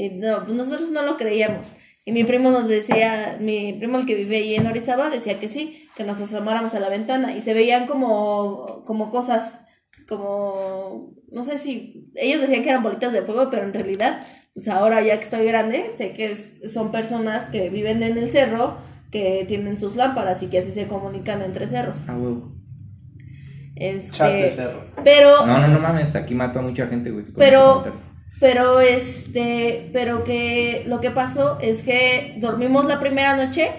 [0.00, 1.72] Y no, pues nosotros no lo creíamos.
[2.04, 5.48] Y mi primo nos decía, mi primo el que vive ahí en Orizaba decía que
[5.48, 9.62] sí, que nos asomáramos a la ventana y se veían como, como cosas,
[10.08, 14.22] como, no sé si, ellos decían que eran bolitas de fuego, pero en realidad,
[14.54, 18.30] pues ahora ya que estoy grande, sé que es- son personas que viven en el
[18.30, 18.76] cerro,
[19.10, 22.04] que tienen sus lámparas y que así se comunican entre cerros.
[22.08, 22.36] Ah, güey.
[23.74, 24.84] Este, Chat de cerro.
[25.02, 26.14] Pero, No, no, no mames.
[26.14, 27.24] Aquí mató a mucha gente, güey.
[27.36, 28.07] Pero-.
[28.40, 33.72] Pero este, pero que lo que pasó es que dormimos la primera noche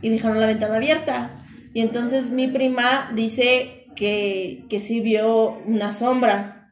[0.00, 1.30] y dejaron la ventana abierta.
[1.74, 6.70] Y entonces mi prima dice que, que sí vio una sombra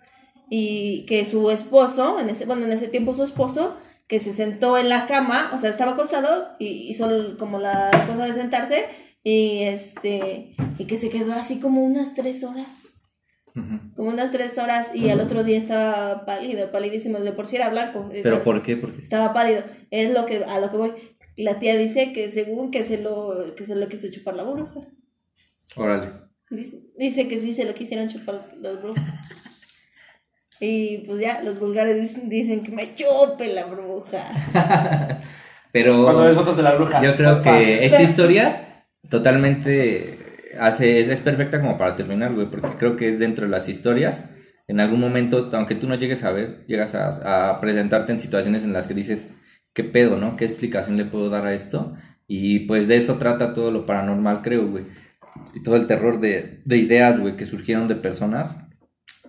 [0.49, 3.77] y que su esposo, en ese, bueno, en ese tiempo su esposo,
[4.07, 8.27] que se sentó en la cama, o sea, estaba acostado y hizo como la cosa
[8.27, 8.85] de sentarse
[9.25, 12.94] y este, y que se quedó así como unas tres horas
[13.55, 17.69] Como unas tres horas y al otro día estaba pálido, palidísimo, de por sí era
[17.71, 18.11] blanco.
[18.23, 18.77] ¿Pero por qué?
[18.77, 20.93] Porque Estaba pálido, es lo que, a lo que voy.
[21.37, 24.81] La tía dice que según que se lo, que se lo quiso chupar la bruja.
[25.77, 26.09] Órale.
[26.51, 29.05] Dice, dice que sí se lo quisieron chupar las brujas.
[30.61, 34.23] Y pues ya, los vulgares dicen, dicen que me chupe la bruja.
[35.73, 37.03] Pero Cuando ves fotos de la bruja.
[37.03, 40.14] yo creo que esta Pero- historia totalmente
[40.61, 43.69] hace es, es perfecta como para terminar, güey, porque creo que es dentro de las
[43.69, 44.25] historias.
[44.67, 48.65] En algún momento, aunque tú no llegues a ver, llegas a, a presentarte en situaciones
[48.65, 49.29] en las que dices,
[49.73, 50.37] ¿qué pedo, no?
[50.37, 51.95] ¿Qué explicación le puedo dar a esto?
[52.27, 54.87] Y pues de eso trata todo lo paranormal, creo, güey.
[55.55, 58.57] Y todo el terror de, de ideas, güey, que surgieron de personas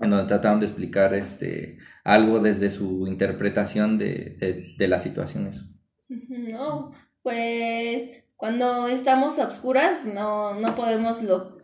[0.02, 5.66] en donde trataron de explicar este algo desde su interpretación de, de, de las situaciones.
[6.08, 11.58] No, pues cuando estamos a obscuras no, no podemos lo-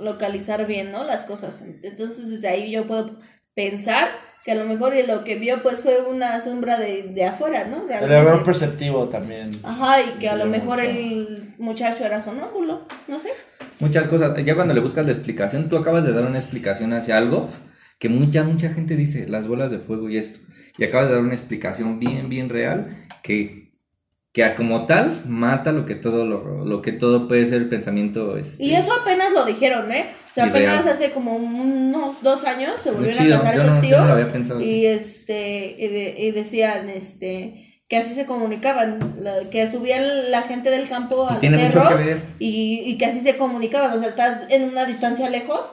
[0.00, 1.04] localizar bien, ¿no?
[1.04, 1.62] Las cosas.
[1.82, 3.16] Entonces desde ahí yo puedo
[3.54, 4.08] pensar
[4.44, 7.82] que a lo mejor lo que vio pues fue una sombra de, de afuera, ¿no?
[7.82, 8.14] El Realmente.
[8.14, 9.48] error perceptivo también.
[9.64, 10.90] Ajá, y que a lo mejor mucho.
[10.90, 13.30] el muchacho era sonámbulo, no sé.
[13.80, 17.16] Muchas cosas, ya cuando le buscas la explicación, tú acabas de dar una explicación hacia
[17.18, 17.48] algo
[17.98, 20.38] que mucha, mucha gente dice, las bolas de fuego y esto.
[20.78, 22.88] Y acabas de dar una explicación bien, bien real
[23.22, 23.65] que,
[24.36, 28.36] que como tal mata lo que todo, lo, lo que todo puede ser el pensamiento.
[28.36, 30.04] este, Y eso apenas lo dijeron, ¿eh?
[30.30, 30.94] O sea, Y apenas real.
[30.94, 33.98] hace como unos dos años se volvieron chido, a casar esos no- tíos.
[34.00, 34.68] no lo había pensado así.
[34.68, 40.42] y este, y, de- y decían, este, que así se comunicaban, la- que subían la
[40.42, 42.18] gente del campo Y al tiene mucho cerro que ver.
[42.38, 45.66] y, y que así se comunicaban, o sea, estás en una distancia lejos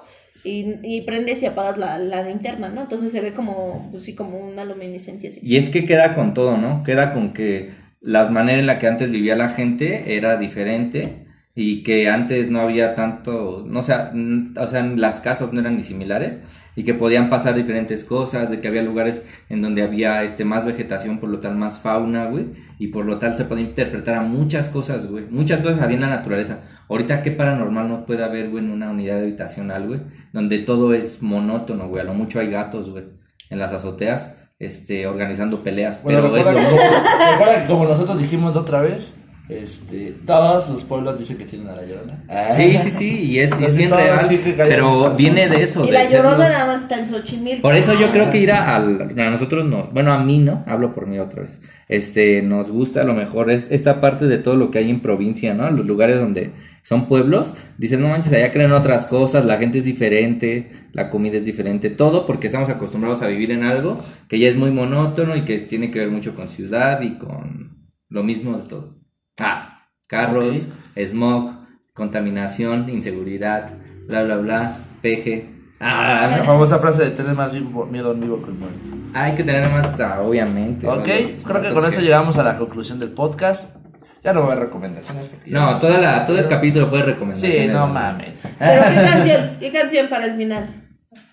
[0.45, 2.81] y, y prendes y apagas la, la linterna, ¿no?
[2.83, 5.41] Entonces se ve como, pues sí, como una luminiscencia así.
[5.43, 6.83] Y es que queda con todo, ¿no?
[6.83, 7.71] Queda con que
[8.03, 11.25] las maneras en las que antes vivía la gente era diferente
[11.55, 15.77] y que antes no había tanto, no sé, n- o sea, las casas no eran
[15.77, 16.37] ni similares
[16.75, 20.65] y que podían pasar diferentes cosas, de que había lugares en donde había este más
[20.65, 22.47] vegetación, por lo tal más fauna, güey,
[22.79, 26.01] y por lo tal se podía interpretar a muchas cosas, güey, muchas cosas había en
[26.01, 26.61] la naturaleza.
[26.89, 30.01] Ahorita qué paranormal no puede haber, güey, en una unidad habitacional, güey,
[30.33, 33.03] donde todo es monótono, güey, a lo mucho hay gatos, güey,
[33.51, 37.67] en las azoteas, este, organizando peleas, Bueno, pero es recuerda, lo que como, recuerda que
[37.67, 41.85] como nosotros dijimos la otra vez, este, todos los pueblos dicen que tienen a la
[41.85, 42.23] llorona.
[42.29, 42.53] Ah.
[42.55, 45.83] Sí, sí, sí, y es, y es bien real, sí pero viene de eso.
[45.83, 47.61] Y de la llorona los- nada más está en Xochimilco.
[47.61, 50.63] Por eso yo creo que ir a, al- a nosotros no, bueno, a mí no,
[50.65, 51.59] hablo por mí otra vez.
[51.89, 55.01] Este, nos gusta a lo mejor es esta parte de todo lo que hay en
[55.01, 55.69] provincia, ¿no?
[55.71, 59.85] Los lugares donde son pueblos, dicen, no manches, allá creen otras cosas, la gente es
[59.85, 64.47] diferente, la comida es diferente, todo porque estamos acostumbrados a vivir en algo que ya
[64.47, 68.57] es muy monótono y que tiene que ver mucho con ciudad y con lo mismo
[68.57, 69.02] de todo.
[69.39, 71.51] Ah, carros, smog,
[71.93, 73.71] contaminación, inseguridad,
[74.07, 75.49] bla, bla, bla, peje.
[75.79, 78.79] Ah, La famosa frase de tener más vivo- miedo en vivo que en muerto.
[79.13, 80.87] hay que tener más, obviamente.
[80.87, 81.03] Ok,
[81.45, 83.75] creo que con eso llegamos a la conclusión del podcast.
[84.23, 85.25] Ya no va a haber recomendaciones.
[85.47, 87.67] No, toda la, todo el capítulo fue recomendaciones.
[87.67, 88.29] Sí, no mames.
[88.57, 90.65] Pero qué canción, qué canción para el final.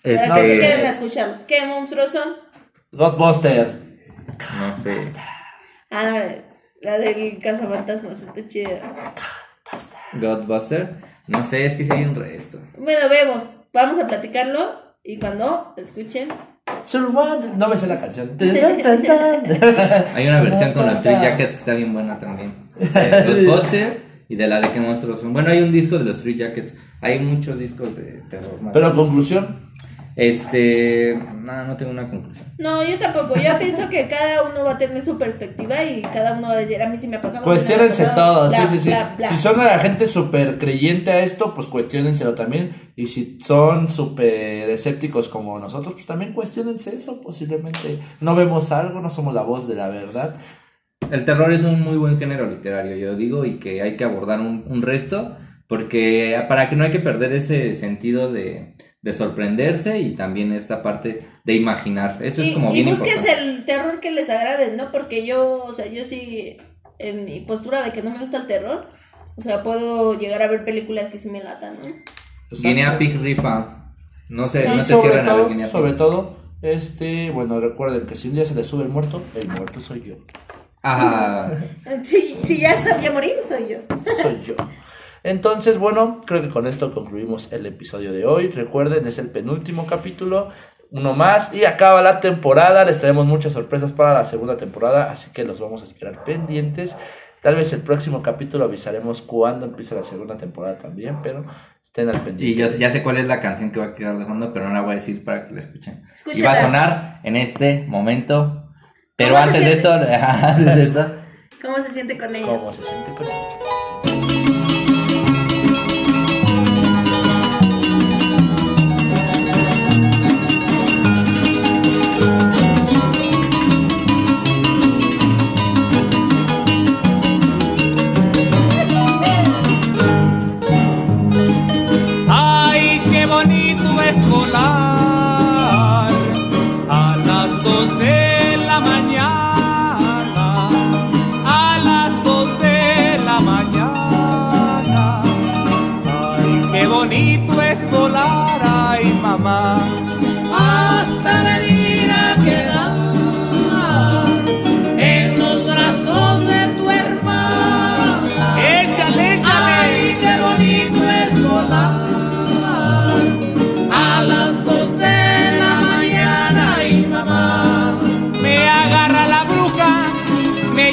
[0.02, 1.34] Para Este, que se queden a escucharlo.
[1.46, 2.28] ¿Qué monstruos son?
[2.90, 3.72] Godbuster.
[4.58, 5.12] no sé.
[5.92, 6.20] Ah,
[6.80, 8.80] la del cazafantasmas, está chida.
[10.14, 10.96] Godbuster.
[11.28, 12.58] No sé, es que sí hay un resto.
[12.78, 14.72] Bueno, vemos, vamos a platicarlo
[15.04, 16.28] y cuando escuchen.
[17.56, 18.30] No me sé la canción.
[20.14, 22.54] Hay una versión con los Street Jackets que está bien buena también.
[22.78, 25.32] De Godbuster y de la de qué monstruos son.
[25.32, 26.74] Bueno, hay un disco de los Street Jackets.
[27.00, 28.58] Hay muchos discos de terror.
[28.72, 29.69] Pero conclusión.
[30.20, 31.18] Este.
[31.42, 32.46] No, no tengo una conclusión.
[32.58, 33.36] No, yo tampoco.
[33.36, 36.56] Yo pienso que cada uno va a tener su perspectiva y cada uno va a
[36.58, 37.42] decir, a mí sí me ha pasado.
[37.42, 38.88] Cuestiónense pasado", todo, bla, sí, sí, sí.
[38.90, 39.28] bla, bla.
[39.28, 42.70] Si son la gente súper creyente a esto, pues cuestiónenselo también.
[42.96, 47.22] Y si son súper escépticos como nosotros, pues también cuestionense eso.
[47.22, 50.36] Posiblemente no vemos algo, no somos la voz de la verdad.
[51.10, 54.42] El terror es un muy buen género literario, yo digo, y que hay que abordar
[54.42, 55.34] un, un resto,
[55.66, 60.82] porque para que no hay que perder ese sentido de, de sorprenderse y también esta
[60.82, 62.18] parte de imaginar.
[62.22, 63.50] Eso y, es como y bien búsquense importante.
[63.50, 64.92] el terror que les agrade, ¿no?
[64.92, 66.56] Porque yo, o sea, yo sí,
[66.98, 68.88] en mi postura de que no me gusta el terror,
[69.36, 71.94] o sea, puedo llegar a ver películas que sí me latan, ¿no?
[72.50, 73.76] Guinea Pig rifa.
[74.28, 75.72] No se, Y no se sobre cierran a ver todo, Guinea Pig.
[75.72, 79.48] sobre todo, este, bueno, recuerden que si un día se le sube el muerto, el
[79.48, 80.14] muerto soy yo.
[80.82, 81.50] Ah,
[82.02, 83.78] Si, si ya está a morir, soy yo.
[84.22, 84.54] soy yo.
[85.22, 88.48] Entonces, bueno, creo que con esto concluimos el episodio de hoy.
[88.48, 90.48] Recuerden, es el penúltimo capítulo,
[90.90, 92.84] uno más y acaba la temporada.
[92.84, 96.96] Les traemos muchas sorpresas para la segunda temporada, así que los vamos a esperar pendientes.
[97.40, 101.42] Tal vez el próximo capítulo avisaremos cuándo empieza la segunda temporada también, pero
[101.82, 102.44] estén al pendiente.
[102.44, 104.68] y yo ya sé cuál es la canción que va a quedar de fondo, pero
[104.68, 106.02] no la voy a decir para que la escuchen.
[106.06, 106.52] Y Escúchala.
[106.52, 108.70] va a sonar en este momento.
[109.16, 111.14] Pero ¿Cómo se antes de esto, antes de eso.
[111.62, 112.46] ¿Cómo se siente con ella?
[112.46, 113.69] ¿Cómo se siente con ello?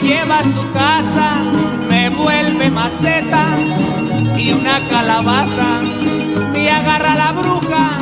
[0.07, 1.35] Me lleva a su casa,
[1.89, 3.45] me vuelve maceta
[4.37, 5.81] y una calabaza.
[6.53, 7.97] Me agarra la bruja,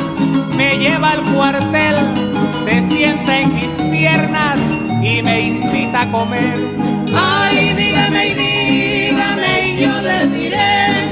[0.56, 1.96] me lleva al cuartel,
[2.64, 4.60] se sienta en mis piernas
[5.02, 6.76] y me invita a comer.
[7.12, 11.10] Ay, dígame y dígame y yo les diré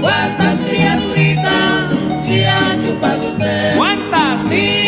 [0.00, 1.90] cuántas criaturitas
[2.26, 3.76] se ha chupado usted.
[3.76, 4.04] ¿Cuántas?
[4.44, 4.83] Ninguna,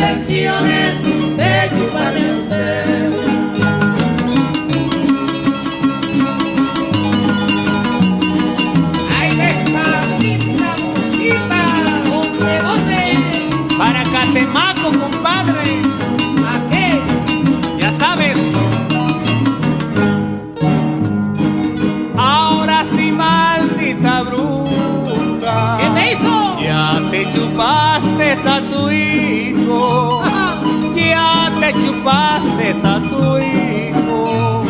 [0.00, 1.04] intenciones
[1.36, 3.16] de chupar el cero.
[9.18, 10.70] Hay de esa mosquita,
[12.04, 13.02] donde bote,
[13.76, 15.82] para Catemaco, compadre.
[16.48, 17.02] ¿A qué?
[17.78, 18.38] Ya sabes.
[22.16, 25.76] Ahora sí, maldita bruja.
[25.78, 26.58] ¿Qué me hizo?
[26.58, 29.19] Ya te chupaste a tu hija
[31.72, 34.62] chupaste a tu hijo.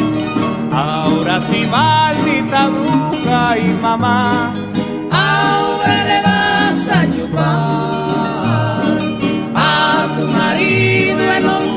[0.72, 4.52] Ahora sí, maldita bruja y mamá,
[5.10, 8.82] ahora le vas a chupar
[9.54, 11.69] a tu marido el hombre.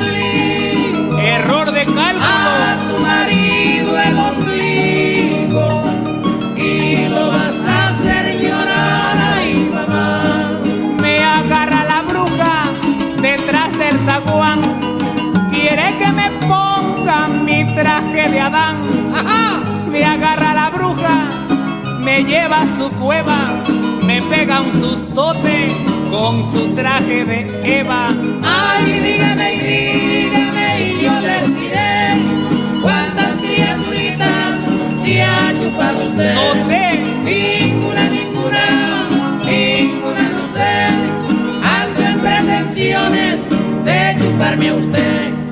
[17.65, 18.77] traje de Adán.
[19.91, 21.29] Me agarra la bruja,
[21.99, 23.61] me lleva a su cueva,
[24.05, 25.67] me pega un sustote
[26.09, 28.09] con su traje de Eva.
[28.43, 32.17] Ay, dígame y dígame y yo les diré
[32.81, 34.59] cuántas criaturitas
[35.03, 36.33] se ha chupado usted.
[36.35, 37.03] No sé.
[37.23, 38.65] Ninguna, ninguna,
[39.45, 40.73] ninguna, no sé.
[41.63, 43.39] Ando en pretensiones
[43.85, 45.42] de chuparme a usted.